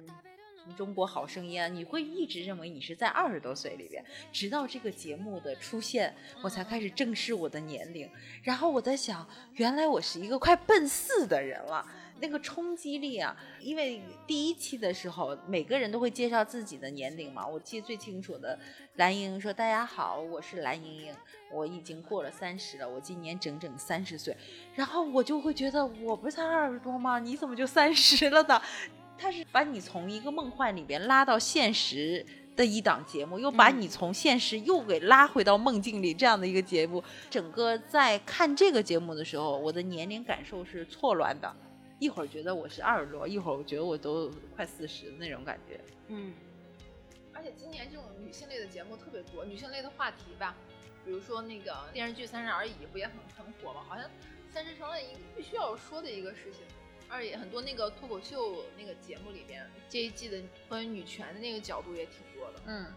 [0.58, 8.10] 什么中国好声音啊，你会一直认为你是在二十多岁里边，直到这个节目的出现，我才开始正视我的年龄。
[8.42, 11.86] 然后我在想，原来我是一个快奔四的人了，
[12.20, 13.36] 那个冲击力啊！
[13.60, 17.46] 因为第一期的时候，每个人都会介绍自己的年龄嘛。
[17.46, 18.58] 我记得最清楚的，
[18.96, 21.14] 蓝莹莹说：“大家好，我是蓝莹莹，
[21.52, 24.36] 我已经过了三十了，我今年整整三十岁。”
[24.76, 27.20] 然后我就会觉得，我不是才二十多吗？
[27.20, 28.62] 你怎么就三十了呢？
[29.18, 32.26] 他是把你从一个梦幻里边拉到现实
[32.56, 37.04] 的一档节目，又把你从现实又给拉回到梦境里这样的一个节目。
[37.30, 41.56] 整个在看这个节目的时候，我的年龄感受是错乱的，
[42.00, 45.80] 一会儿觉得我是二十多，一会儿我觉得我都快四十那种感觉。
[46.08, 46.34] 嗯，
[47.34, 50.56] 而且今年这种女性类的节目特别多，女性类的话题吧，
[51.06, 53.82] 比如说那个电视剧《三十而已》不也很很火吗？
[53.88, 54.10] 好像
[54.52, 56.62] 三十成了一个必须要说的一个事情。
[57.08, 62.60] 而且很多那个脱口秀那个节目里边，这一季的关于女权的那个角度也挺多的。
[62.66, 62.88] 嗯，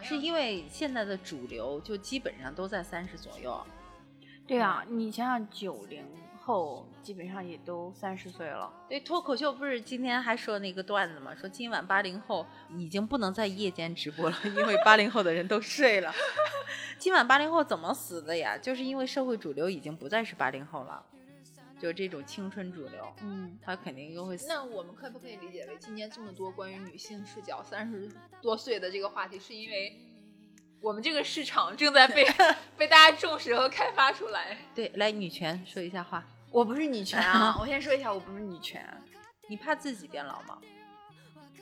[0.00, 3.60] 是因为现在的主流就基本上都在三十左右。
[4.46, 6.04] 对啊，你想想九零
[6.42, 16.12] 后基本上也都三十岁了，对，脱口秀不是今天还说那个段子嘛，说今晚八零后已经不能在夜间直播了， 因为八零后的人都睡了。
[16.98, 18.58] 今晚八零后怎么死的呀？
[18.58, 21.02] 就是因为社会主流已经不再是八零后了，
[21.78, 24.46] 就这种青春主流，嗯，他肯定又会死。
[24.48, 28.08] 那我们可不可以理解为，今年这么多关于女性视角三十
[28.42, 29.96] 多岁的这个话题，是因为
[30.82, 32.26] 我们这个市场正在被
[32.76, 34.56] 被大家重视和开发出来？
[34.74, 38.82] 对，来女权说一下话，我不是女权啊， 我先说一下，我不是女权，
[39.48, 40.56] 你怕自己变老吗？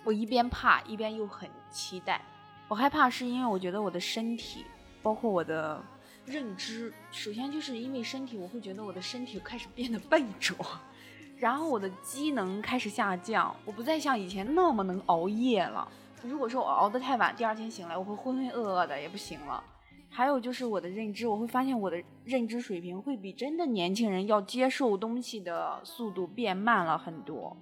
[0.04, 2.20] 我一边怕一边又很期待。
[2.68, 4.64] 我害怕是因为我觉得我的身体，
[5.02, 5.82] 包括我的
[6.24, 10.54] 认知，首先就是因为身体，我会觉得我的身体开始变得笨拙，
[11.38, 15.88] 然后我的机能开始下降，我不再像以前那么能熬夜了。
[16.22, 19.62] 如果说我熬得太晚，第二天醒来我会浑浑噩噩的，也不行了。
[20.10, 27.56] 还有就是我的认知，我会发现我的认知水平会比真的年轻人要接受东西的速度变慢了很多。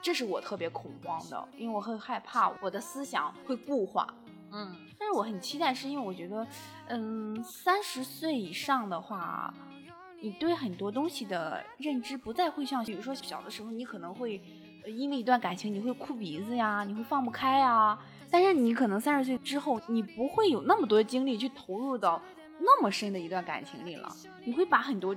[0.00, 4.06] 这是我特别恐慌的，因为我会害怕我的思想会固化。
[4.52, 6.46] 嗯，但是我很期待，是因为我觉得，
[6.86, 9.52] 嗯，三十岁以上的话，
[10.22, 17.98] 你对很多东西的认知不再会像，比如说小的时候，你可能会呃因为一段感情你会哭鼻子呀，你会放不开呀。
[18.30, 22.20] 但是你可能三十岁之后，你不会有那么多精力去投入到
[22.58, 24.08] 那么深的一段感情里了，
[24.44, 25.16] 你会把很多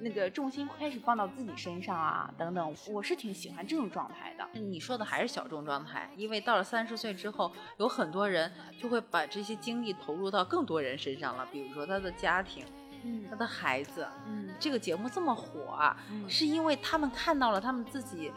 [0.00, 2.74] 那个重心开始放到自己身上啊，等等。
[2.90, 4.48] 我是挺喜欢这种状态的。
[4.60, 8.50] 你说的还是小众状态，因为到了三十岁之后，有很多人
[8.80, 12.64] 就会把这些精力投入到更多人身上了，比如说他的家庭、
[13.04, 14.06] 嗯他的孩子。
[14.26, 18.32] 嗯这个节目这么火啊，嗯是因为他们看到了他们自己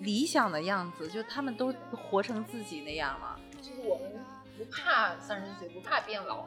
[0.00, 3.38] 理想的样子，就他们都活成自己那样了。
[3.62, 4.12] 就是我们
[4.58, 6.46] 不怕三十岁，不怕变老，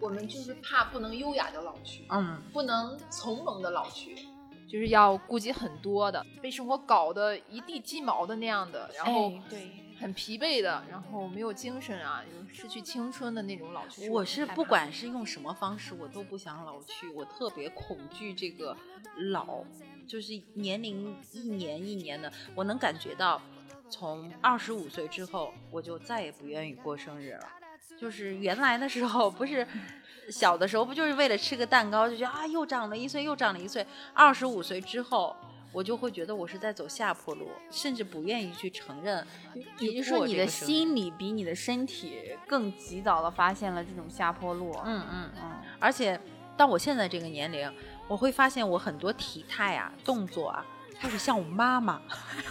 [0.00, 4.16] 我们就是怕不能优雅的老去，嗯，不能从容的老去，
[4.68, 14.10] 就是要顾及很多的，被生活搞得一地鸡毛的那样的，然后哎对很疲惫的，然后没有精神啊，有失去青春的那种老去。
[14.10, 18.76] 我是不管是用什么方式，我都不想老去，我特别恐惧这个
[19.32, 19.64] 老，
[20.06, 23.40] 就是年龄一年一年的，我能感觉到，
[23.90, 27.48] 从二十五岁之后，我就再也不愿意过生日了。
[27.98, 29.66] 就是原来的时候，不是
[30.30, 33.86] 小的时候，不就是为了吃个蛋糕，就觉得啊又长了一岁，又长了一岁。
[34.12, 35.34] 二十五岁之后，
[35.72, 39.26] 我就会觉得我是在走下坡路，甚至不愿意去承认。
[39.78, 44.72] 也就是说，你的心理比你的身体更及早的发现了这种下坡路。
[44.84, 45.30] 嗯嗯。
[45.40, 46.20] 嗯而且
[46.56, 47.72] 到我现在这个年龄，
[48.08, 50.64] 我会发现我很多体态啊、动作啊，
[51.00, 52.00] 开始像我妈妈。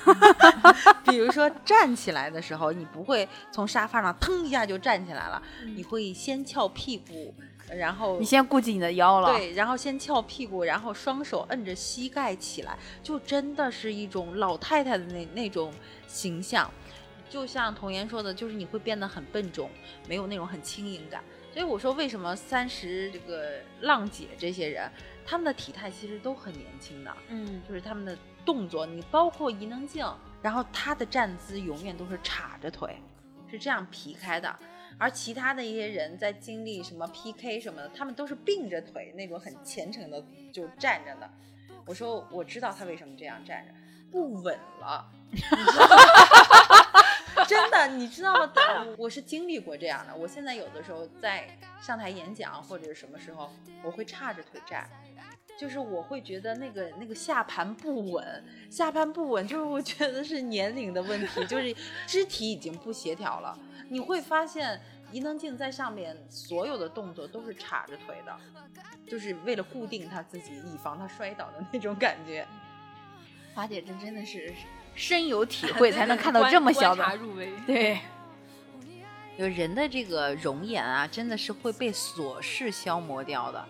[1.07, 5.41] 比如说站起来的时候，你不会从沙发上腾一下就站起来了，
[5.75, 7.33] 你会先翘屁股，
[7.69, 15.71] 然后你先顾及你的腰了。，对，然后先翘屁股，然后双手摁着膝盖起来，就真的是一种老太太的那那种
[16.07, 16.69] 形象。
[17.29, 19.69] 就像童言说的，就是你会变得很笨重，
[20.07, 21.23] 没有那种很轻盈感。
[21.55, 24.91] 所以我说，为什么三十这个浪姐这些人，
[25.25, 30.05] 他们的体态其实都很年轻的，嗯，就是他们的动作，你包括伊能静，
[30.41, 32.97] 然后她的站姿永远都是叉着腿，
[33.49, 34.53] 是这样劈开的。
[34.97, 41.29] 而其他的一些人在经历什么 PK 什么的，他们都是并着腿那种很虔诚的就站着的。
[41.85, 43.73] 我说我知道他为什么这样站着，
[44.11, 45.09] 不稳了。
[47.49, 48.51] 真的，你知道吗？
[48.97, 50.15] 我是经历过这样的。
[50.15, 51.47] 我现在有的时候在
[51.81, 53.51] 上台演讲或者什么时候，
[53.83, 54.89] 我会叉着腿站，
[55.57, 61.75] 就是我会觉得那个那个下盘不稳，下盘不稳，就是我觉得是年龄的问题，就是
[62.07, 63.57] 肢体已经不协调了。
[63.89, 64.81] 你会发现
[65.11, 68.35] 伊能静在上面所有的动作都是叉着腿的，
[69.07, 72.45] 就是为了固定她自己，以防她摔倒的那种感觉。
[73.53, 74.53] 华姐这真的是
[74.95, 77.17] 深有体会，才能 看到这么小观察的。
[77.17, 77.51] 入微。
[77.67, 77.99] 对，
[79.37, 83.63] 就人的这个容颜啊，真的是会被琐事消磨掉的。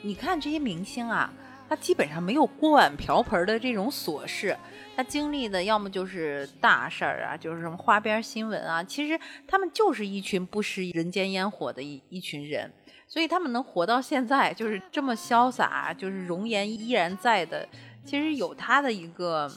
[0.00, 1.32] 你看这些明星啊，
[1.68, 4.56] 他基本上没有锅碗瓢盆的这种琐事，
[4.96, 8.82] 他经历的要么就是大事儿啊，就是什么花边新闻啊。
[8.82, 12.72] 其实他们就是一群不食人间烟火的一一群人，
[13.06, 17.68] 所以他们能活到现在，就是这么潇洒，就是容颜依然在的，
[18.04, 19.48] 其实有他的一个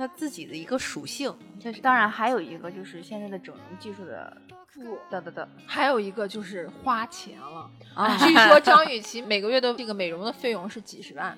[0.00, 1.32] 他自己的一个属性。
[1.58, 4.34] 就是当然还有一个就是现在的整容技术的
[4.72, 7.70] 不，的的的还有一个就是花钱了。
[7.94, 11.36] 啊据说张雨绮每个月的这个美容的费用是几十万，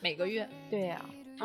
[0.00, 1.00] 每个月对呀、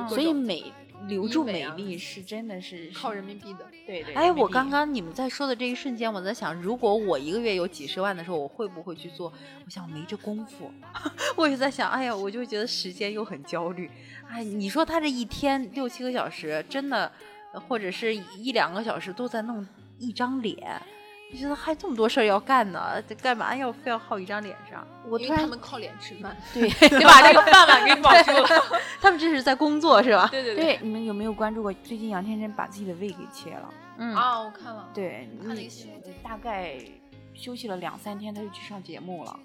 [0.10, 0.74] 所以种美
[1.08, 3.66] 留住美丽是真的是靠人民币的。
[3.86, 4.14] 对对。
[4.14, 9.32] 哎，我刚刚你们在说的这一瞬间，我在想，如果我一个月有几十万的时候，我会不会去做？
[9.66, 10.72] 我想没这功夫，
[11.36, 13.90] 我也在想，哎呀，我就觉得时间又很焦虑。
[14.30, 17.12] 哎，你说他这一天六七个小时，真的，
[17.68, 20.82] 或者是一两个小时都在弄一张脸，
[21.32, 23.02] 你觉得还这么多事儿要干呢？
[23.08, 24.86] 这干嘛要非要耗一张脸上？
[25.08, 26.36] 我突然他们靠脸吃饭。
[26.54, 28.64] 对得把这个饭碗给保住了。
[29.00, 30.28] 他们这是在工作是吧？
[30.30, 33.74] 对对对，你们有没有关注过最近杨天真把自己的胃给切了？
[33.98, 34.90] 嗯啊，我看了。
[34.94, 35.88] 对，你看了一些
[36.22, 36.78] 大概
[37.34, 39.40] 休息了两三天，他就去上节目了。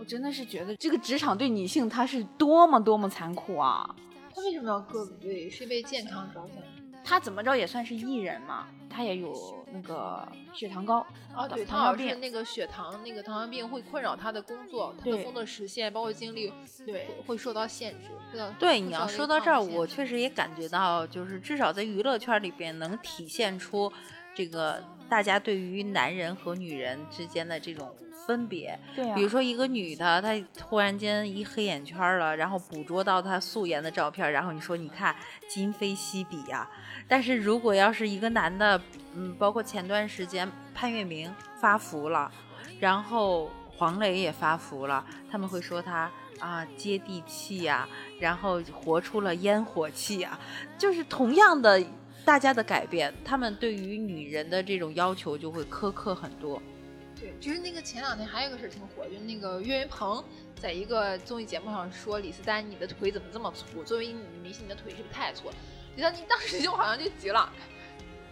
[0.00, 3.88] 我真的是觉得这个职场对女性他是多么多么残酷啊！
[4.34, 5.48] 他为什么要割胃？
[5.50, 6.56] 是为健康着想。
[7.04, 16.52] 他怎么着也算是艺人嘛，他也有那个血糖高啊，对，他糖尿病好像是那个血糖，那个糖尿病会困扰他的工作，他的对工作实现，包括精力，
[16.84, 18.08] 对会会受到限制。
[18.58, 23.92] 对，你要说到这儿，我确实也感觉到，就是至少在娱乐圈里边能体现出
[24.34, 27.94] 这个大家对于男人和女人之间的这种
[28.26, 28.78] 分别。
[28.94, 35.14] 对啊，比如说一个女的，她突然间一黑眼圈儿了，然后捕捉到她素颜的照片，然后你说你看
[35.48, 36.68] 今非昔比呀、
[37.08, 38.80] 但是如果要是一个男的，
[39.14, 42.30] 嗯，包括前段时间潘粤明发福了，
[42.78, 47.88] 然后黄磊也发福了，他们会说他啊接地气呀、
[48.20, 50.38] 然后活出了烟火气呀、
[50.76, 51.82] 就是同样的
[52.24, 56.60] 大家的改变，他们对于女人的这种要求就会苛刻很多。
[57.18, 60.22] 对，就是那个前两天还有一个事儿挺火，就是那个岳云鹏
[60.60, 63.82] 在一个综艺节目上说李斯丹，你的腿怎么这么粗？
[63.82, 65.54] 作为一女明星，你的腿是不是太粗了？
[65.98, 67.52] 李斯丹当时就好像就急了。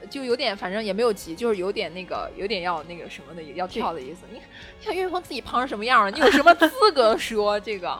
[0.08, 4.20] 就有点，反正也没有急，就是有点那个，有点要那个什么的，要跳的意思。
[4.32, 4.40] 你
[4.84, 7.98] 看岳云鹏自己胖成什么样了，你有什么资格说 这个？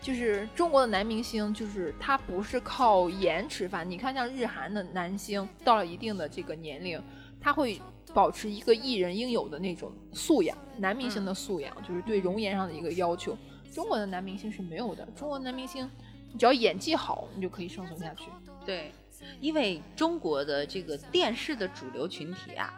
[0.00, 3.88] 就是中国的男明星，就是他不是靠颜吃饭。
[3.88, 7.02] 你看，像日韩的男星，到了一定的这个年龄，
[7.40, 7.78] 他会
[8.14, 13.36] 保持一个艺人应有的那种素养，男明星的素养，就是对容颜上的一个要求。
[13.70, 15.90] 中国的男明星是没有的，中国男明星，
[16.32, 18.30] 你只要演技好，你就可以生存下去。
[18.64, 18.92] 对，
[19.40, 22.72] 因为中国的这个电视的主流群体啊，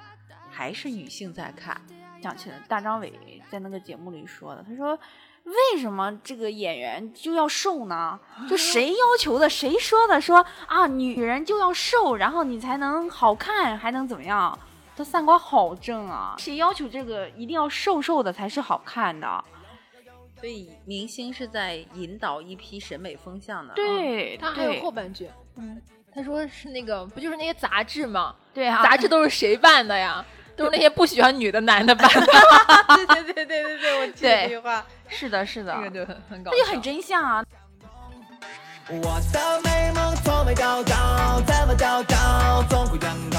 [0.51, 1.81] 还是女性在看。
[2.23, 3.13] 想起来，大张伟
[3.51, 4.99] 在那个节目里说的，他说。
[5.47, 8.19] 为什么这个演员就要瘦呢？
[8.51, 9.49] 就谁 要求的？
[9.49, 10.21] 谁说的？
[10.21, 14.59] 说啊，女人就要瘦，然后你才能好看，还能怎么样？
[14.97, 16.35] 他三观好正啊！
[16.37, 19.45] 谁要求这个一定要瘦瘦的才是好看的？
[20.39, 23.75] 所以明星是在引导一批审美风向的。
[23.75, 25.81] 嗯，对，他还有后半句，嗯，
[26.15, 28.35] 他说是那个不就是那些杂志吗？
[28.53, 30.25] 对啊，杂志都是谁办的呀？
[30.57, 32.27] 都是那些不喜欢女的男的办的。
[32.97, 34.87] 对对对对对对，我记得这句话。
[35.09, 37.45] 是的，是的，这个就很很搞笑，这就很真相啊！
[38.89, 43.39] 我的美梦从没掉到，怎么掉高总会长高。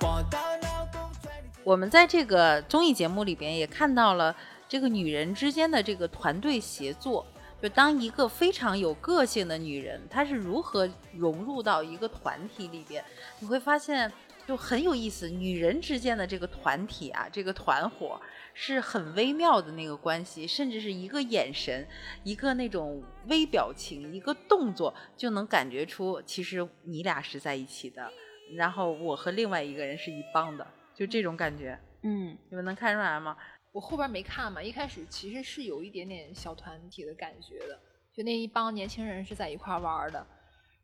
[0.00, 1.30] 我的脑洞最
[1.64, 4.34] 我们在这个综艺节目里边也看到了
[4.74, 7.24] 这个女人之间的这个团队协作。
[7.62, 13.02] 就当一个非常有个性的女人，她是如何融入到一个团体里边，
[13.38, 14.10] 你会发现
[14.48, 15.30] 就很有意思。
[15.30, 18.20] 女人之间的这个团体啊，这个团伙
[18.52, 21.86] 是很微妙的那个关系，甚至是一个眼神、
[22.24, 28.10] 一个那种微表情、一个动作，就能感觉出其实你俩是在一起的。
[28.56, 33.34] 然后我和另外一个人是一帮的，就这种感觉，嗯，你们能看出来吗？
[33.74, 37.76] 我后边没看嘛，一开始其实是有一点点小团体的感觉的，
[38.14, 40.24] 就那一帮年轻人是在一块儿玩的，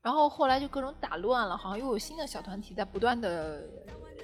[0.03, 3.62] 然后后来就各种打乱了，好像又有新的小团体在不断的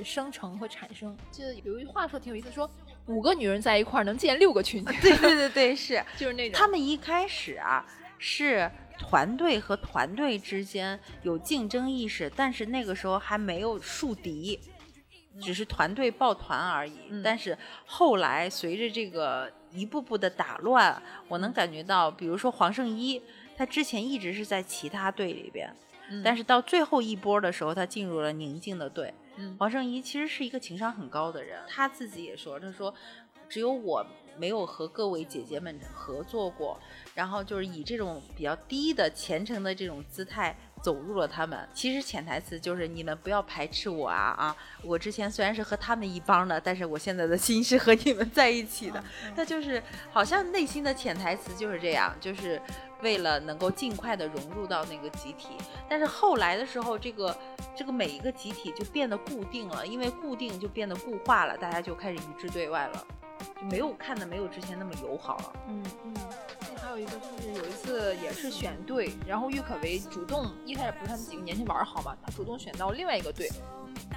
[0.02, 1.16] 生成和产生。
[1.30, 2.68] 记得有一句话说挺有意思，说
[3.06, 7.86] 五个女人在一块儿能建六个群体， 对对对对，是 就是那种他们一开始啊
[8.18, 14.58] 是团队和团队之间有竞争意识，但是那个时候还没有树敌，
[15.40, 16.98] 只是团队抱团而已。
[17.10, 23.20] 嗯但是后来随着这个一步步的打乱，我能感觉到，比如说黄圣依，
[23.56, 25.74] 他之前一直是在其他队里边，
[26.08, 29.12] 嗯但是到最后一波的时候，他进入了宁静的队。
[29.36, 32.94] 嗯黄圣依其实是一个情商很高的人，他自己也说，他说
[33.48, 34.04] 只有我
[34.38, 36.80] 没有和各位姐姐们合作过，
[37.14, 40.56] 然后就是以这种比较低的虔诚的这种姿态
[40.86, 41.68] 走入了他们。
[41.74, 44.56] 其实潜台词就是你们不要排斥我啊啊！
[44.84, 49.02] 我之前虽然是和他们一帮的，但是我现在的心是和你们在一起的。
[49.34, 49.82] 他就是
[50.12, 52.62] 好像内心的潜台词就是这样，就是
[53.02, 55.56] 为了能够尽快的融入到那个集体。
[55.88, 57.36] 但是后来的时候，这个
[57.76, 63.04] 这个每一个集体就变得固定了，因为固定就变得固化了，大家就开始一致对外了，
[63.60, 65.52] 就没有看的没有之前那么友好了。
[65.68, 66.14] 嗯嗯，
[66.60, 66.65] 还
[66.96, 73.46] 有一个就是有一次也是选队，然后郁可唯主动一开始不是他们几个年轻玩儿好嘛，他主动选到另外一个队，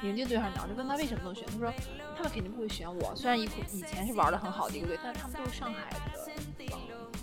[0.02, 0.68] 宁静队还是哪儿？
[0.70, 1.74] 就问他为什么能选，他说
[2.16, 6.32] 他们肯定不会选我，虽然以以前是玩的很好的一个队，但是他们都是上海的。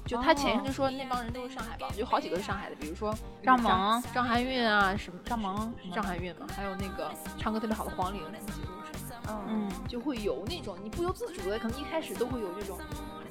[0.05, 9.43] 就他前一阵就说那帮人都是上海帮，就好几个是上海的，比如说张萌、张含韵啊，什么张萌张含韵嘛，还有那个唱歌特别好的黄龄，他们几个都是上海。
[9.49, 12.79] 嗯，就会有那种你不由自主的，可能一开始都会有这种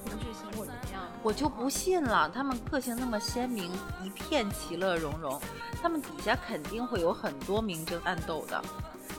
[0.05, 1.03] 同质性或者怎么样。
[1.23, 3.71] 我就不信了，他们个性那么鲜明，
[4.03, 5.41] 一片其乐融融，
[5.81, 8.61] 他们底下肯定会有很多明争暗斗的。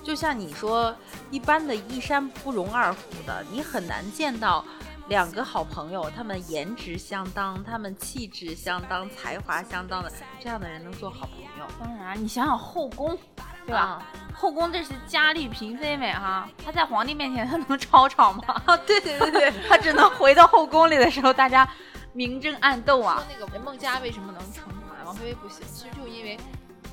[0.03, 0.95] 就像你说，
[1.30, 4.64] 一般的一山不容二虎的，你很难见到
[5.09, 11.66] 两个好朋友，他们颜值相当，他们气质相当，才华相当的这样的人能做好朋友。
[11.80, 13.18] 当然，你想想后宫，
[13.66, 13.80] 对吧？
[13.80, 14.02] 啊。
[14.38, 18.44] 后宫这是佳丽嫔妃美哈， 她在皇帝面前她能吵吵吗？
[18.86, 21.66] 对对对对， 她只能回到后宫里的时候，大家
[22.12, 23.24] 明争暗斗说啊。
[23.30, 26.38] 那个孟佳为什么能成团，王菲菲不行，其实就因为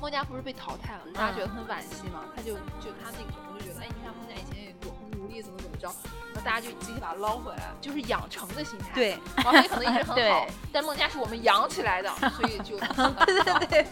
[0.00, 5.88] 孟佳不是被淘汰了，大家觉得很惋惜嘛，他就就她那个什么就觉得，哎，你看孟佳以前也多很努力，怎么怎么着，
[6.32, 8.86] 然后大家就集体把他捞回来，就是养成的心态。
[8.94, 12.10] 对，王菲可能一直很好 对，但孟佳是我们养起来的，
[12.40, 13.86] 所以就对对对，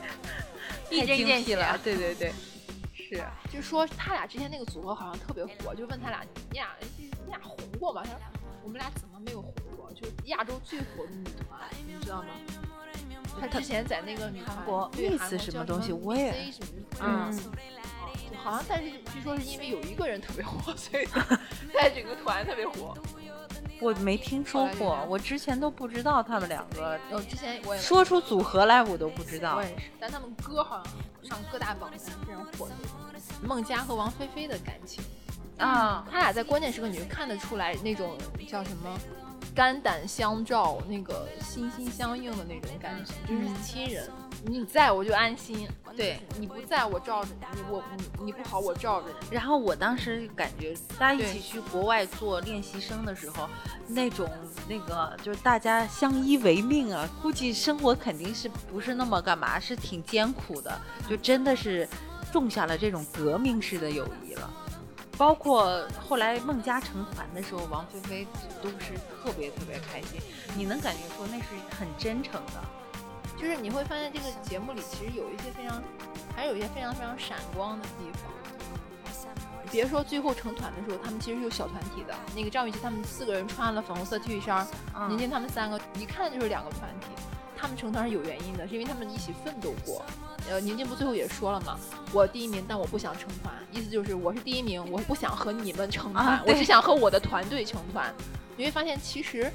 [0.89, 1.27] 一针见血。
[1.27, 2.33] 太精辟了，对对对，
[3.17, 3.25] 是。
[3.51, 8.03] 就是说他俩之前那个组合好像特别火，就问他俩你俩你俩红过吗？
[8.05, 8.19] 他说
[8.63, 9.93] 我们俩怎么没有红过？
[9.93, 12.29] 就是亚洲最火的女团，你知道吗？
[13.41, 16.53] 他之前在那个女团韩国对 Miss 韩国什么东西我也
[17.01, 17.33] 嗯
[18.37, 21.07] 好像但是据说是因为有一个人特别火，所以
[21.73, 22.95] 在整个团特别火。
[23.83, 29.63] 我没听说过我之前都不知道他们两个我之前我也说出组合来，我都不知道我。
[29.63, 30.83] 也是，但他们歌好
[31.21, 32.75] 像上各大榜单非常火的。
[33.45, 35.03] 孟佳和王菲菲的感情
[35.59, 38.17] 啊，他俩在关键时刻你就看得出来那种
[38.49, 38.97] 叫什么
[39.55, 44.09] 肝胆相照，那个心心相印的那种感觉，就是亲人。
[44.45, 49.29] 你在我就安心，对你不在我罩着你，我你你不好我罩着你。
[49.31, 53.49] 然后我当时感觉大家一起去国外做练习生的时候，
[53.87, 54.29] 那种
[54.69, 61.89] 那个就是大家相依为命啊，估计生活肯定是不是那么干嘛，是挺艰苦的，就真的是
[62.33, 64.51] 种下了这种革命式的友谊了。
[65.17, 68.27] 包括后来孟佳成团的时候，王菲菲
[68.61, 70.21] 都是特别特别开心，
[70.57, 71.45] 你能感觉出那是
[71.79, 72.82] 很真诚的。
[73.43, 75.83] 就是你会发现这个节目里其实有一些非常，
[76.37, 78.31] 还是有一些非常非常闪光的地方。
[79.69, 82.15] 别说最后成团的时候，他们其实是有小团体的。
[82.37, 84.65] 那个张雨绮他们四个人穿了粉红色 T 恤衫，
[84.95, 87.09] 嗯宁静他们三个一看就是两个团体。
[87.57, 90.05] 他们成团是有原因的，是因为他们一起奋斗过。
[90.49, 91.77] 呃，宁静不最后也说了嘛，
[92.13, 98.15] 我第一名，但我不想成团，意思就是我是第一名，我不想和你们成团，啊我只想和我的团队成团。
[98.57, 99.51] 你会发现其实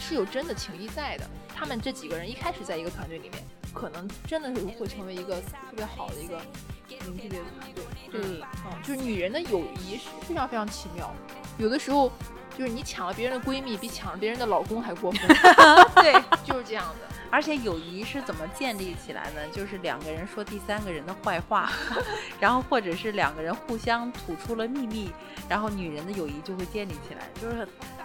[0.00, 1.24] 是有真的情谊在的。
[1.54, 3.44] 他们这几个人一开始在一个团队里面，
[3.74, 6.40] 可能真的是会成为一个特别好的一个
[6.88, 7.84] 凝聚力的团队。
[8.10, 11.14] 对，嗯，就是女人的友谊是非常非常奇妙，
[11.58, 12.10] 有的时候
[12.56, 15.20] 就是你抢了别人的闺蜜，比抢了别人的老公还过分。
[16.02, 17.10] 对，就是这样的。
[17.32, 19.40] 而且友谊是怎么建立起来呢？
[19.52, 21.70] 就是两个人说第三个人的坏话，
[22.40, 25.12] 然后或者是两个人互相吐出了秘密，
[25.48, 27.99] 然后女人的友谊就会建立起来，就是它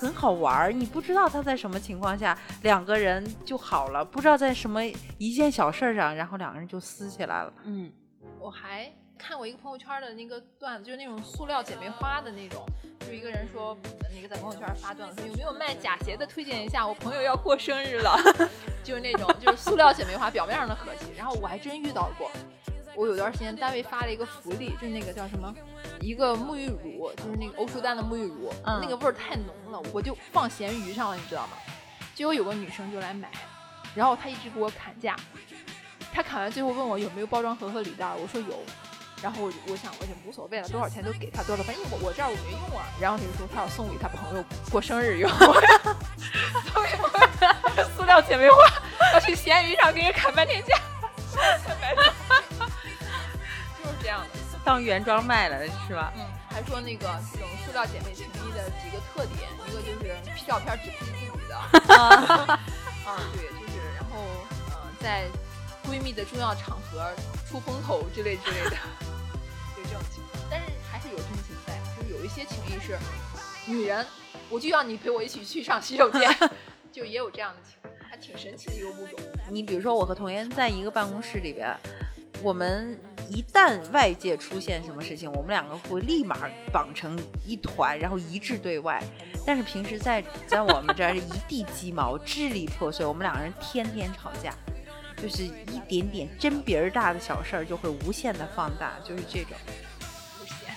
[0.00, 0.72] 很好玩儿。
[0.72, 4.80] 你不知道他在什么情况下两个人就好了，不知道在什么
[5.18, 7.52] 一件小事儿上，然后两个人就撕起来了。
[7.64, 7.90] 嗯，
[8.38, 12.64] 我还看过一个朋友圈的那个段子，就是那种塑料姐妹花的那种，
[13.00, 13.76] 就一个人说
[14.14, 18.16] 那个在朋友圈发段子有没有卖假鞋的推荐一下，我朋友要过生日了，
[18.84, 22.30] 就是那种就是塑料姐妹花表面上的和气，然后我还真遇到过。
[22.96, 25.54] 我有段时间单位发了一个福利，就是那个叫什么，
[26.00, 31.52] 一个沐浴乳，就是那个欧舒丹的沐浴乳，嗯那个味儿太浓了，我就放咸鱼上了，你知道吗？
[32.14, 33.30] 结果有个女生就来买，
[33.94, 35.14] 然后她一直给我砍价，
[36.12, 38.64] 她砍完最后问我有没有包装盒和礼袋儿，我说有，
[39.22, 42.86] 然后我就我想我就无所谓了，多少钱都给她多少，反正我我这儿我没用啊。
[42.98, 47.10] 然后她就说她要送给她朋友过生日用，送给朋
[47.76, 48.56] 友塑料姐妹花，
[49.12, 50.74] 要去闲鱼上给人砍半天价，
[53.86, 54.28] 就是这样的。
[54.64, 56.12] 当原装卖了是吧？
[56.16, 61.56] 嗯，还说那个这种塑料姐妹情谊的几个特点，一个就是 P 照片只 P 自己的，
[61.94, 62.58] 啊，
[63.32, 64.18] 对，就是然后
[64.72, 65.28] 呃，在
[65.84, 67.12] 闺蜜的重要场合
[67.48, 68.76] 出风头之类之类的，
[69.76, 72.98] 就这种情况，但是还是有真情在，就是有一些情谊是
[73.70, 74.04] 女人，
[74.50, 76.28] 我就要你陪我一起去上洗手间，
[76.90, 79.20] 就也有这样的情况，还挺神奇的一个物种。
[79.48, 81.72] 你比如说，我和童言在一个办公室里边，
[82.42, 82.98] 我们
[83.28, 86.36] 一旦外界出现什么事情，我们两个会立马
[86.72, 89.02] 绑成一团，然后一致对外。
[89.46, 94.52] 但是平时在在我们这儿一地鸡毛，支离破碎，我们两个人天天吵架，
[95.20, 99.52] 就是一点点针鼻儿大的小事儿就会无限的放大，就是这种。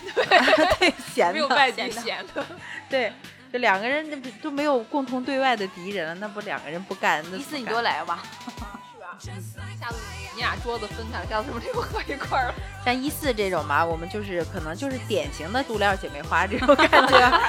[0.80, 2.46] 对，闲的没有外地闲的，
[2.90, 3.14] 对，
[3.52, 8.24] 这两个人那不都没有共同对外的敌人了，那不两个人不干，那一次你多来吧。
[9.20, 9.66] 是吧？
[9.80, 9.96] 下次
[10.36, 12.54] 你俩桌子分开了，下次我们就合一块儿了。
[12.86, 17.40] 像一四这种嘛，我们就是可能就是典型的塑料姐妹花这种感觉。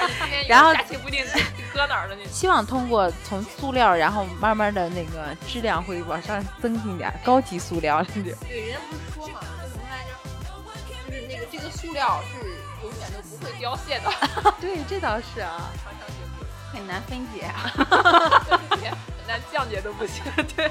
[0.49, 1.25] 然后假期不定
[1.73, 2.17] 搁哪儿了。
[2.31, 8.03] 希望通过从塑料，然后慢慢的那个质量会往上增进点，高级塑料。
[8.05, 10.11] 对，人家不是说嘛，叫什么来着？
[10.89, 12.39] 就是那个这个塑料是
[12.83, 14.11] 永远都不会凋谢的，
[14.61, 15.71] 对，这倒是啊。
[16.73, 17.71] 很难分解啊。
[19.27, 20.23] 连降解都不行。
[20.57, 20.71] 对。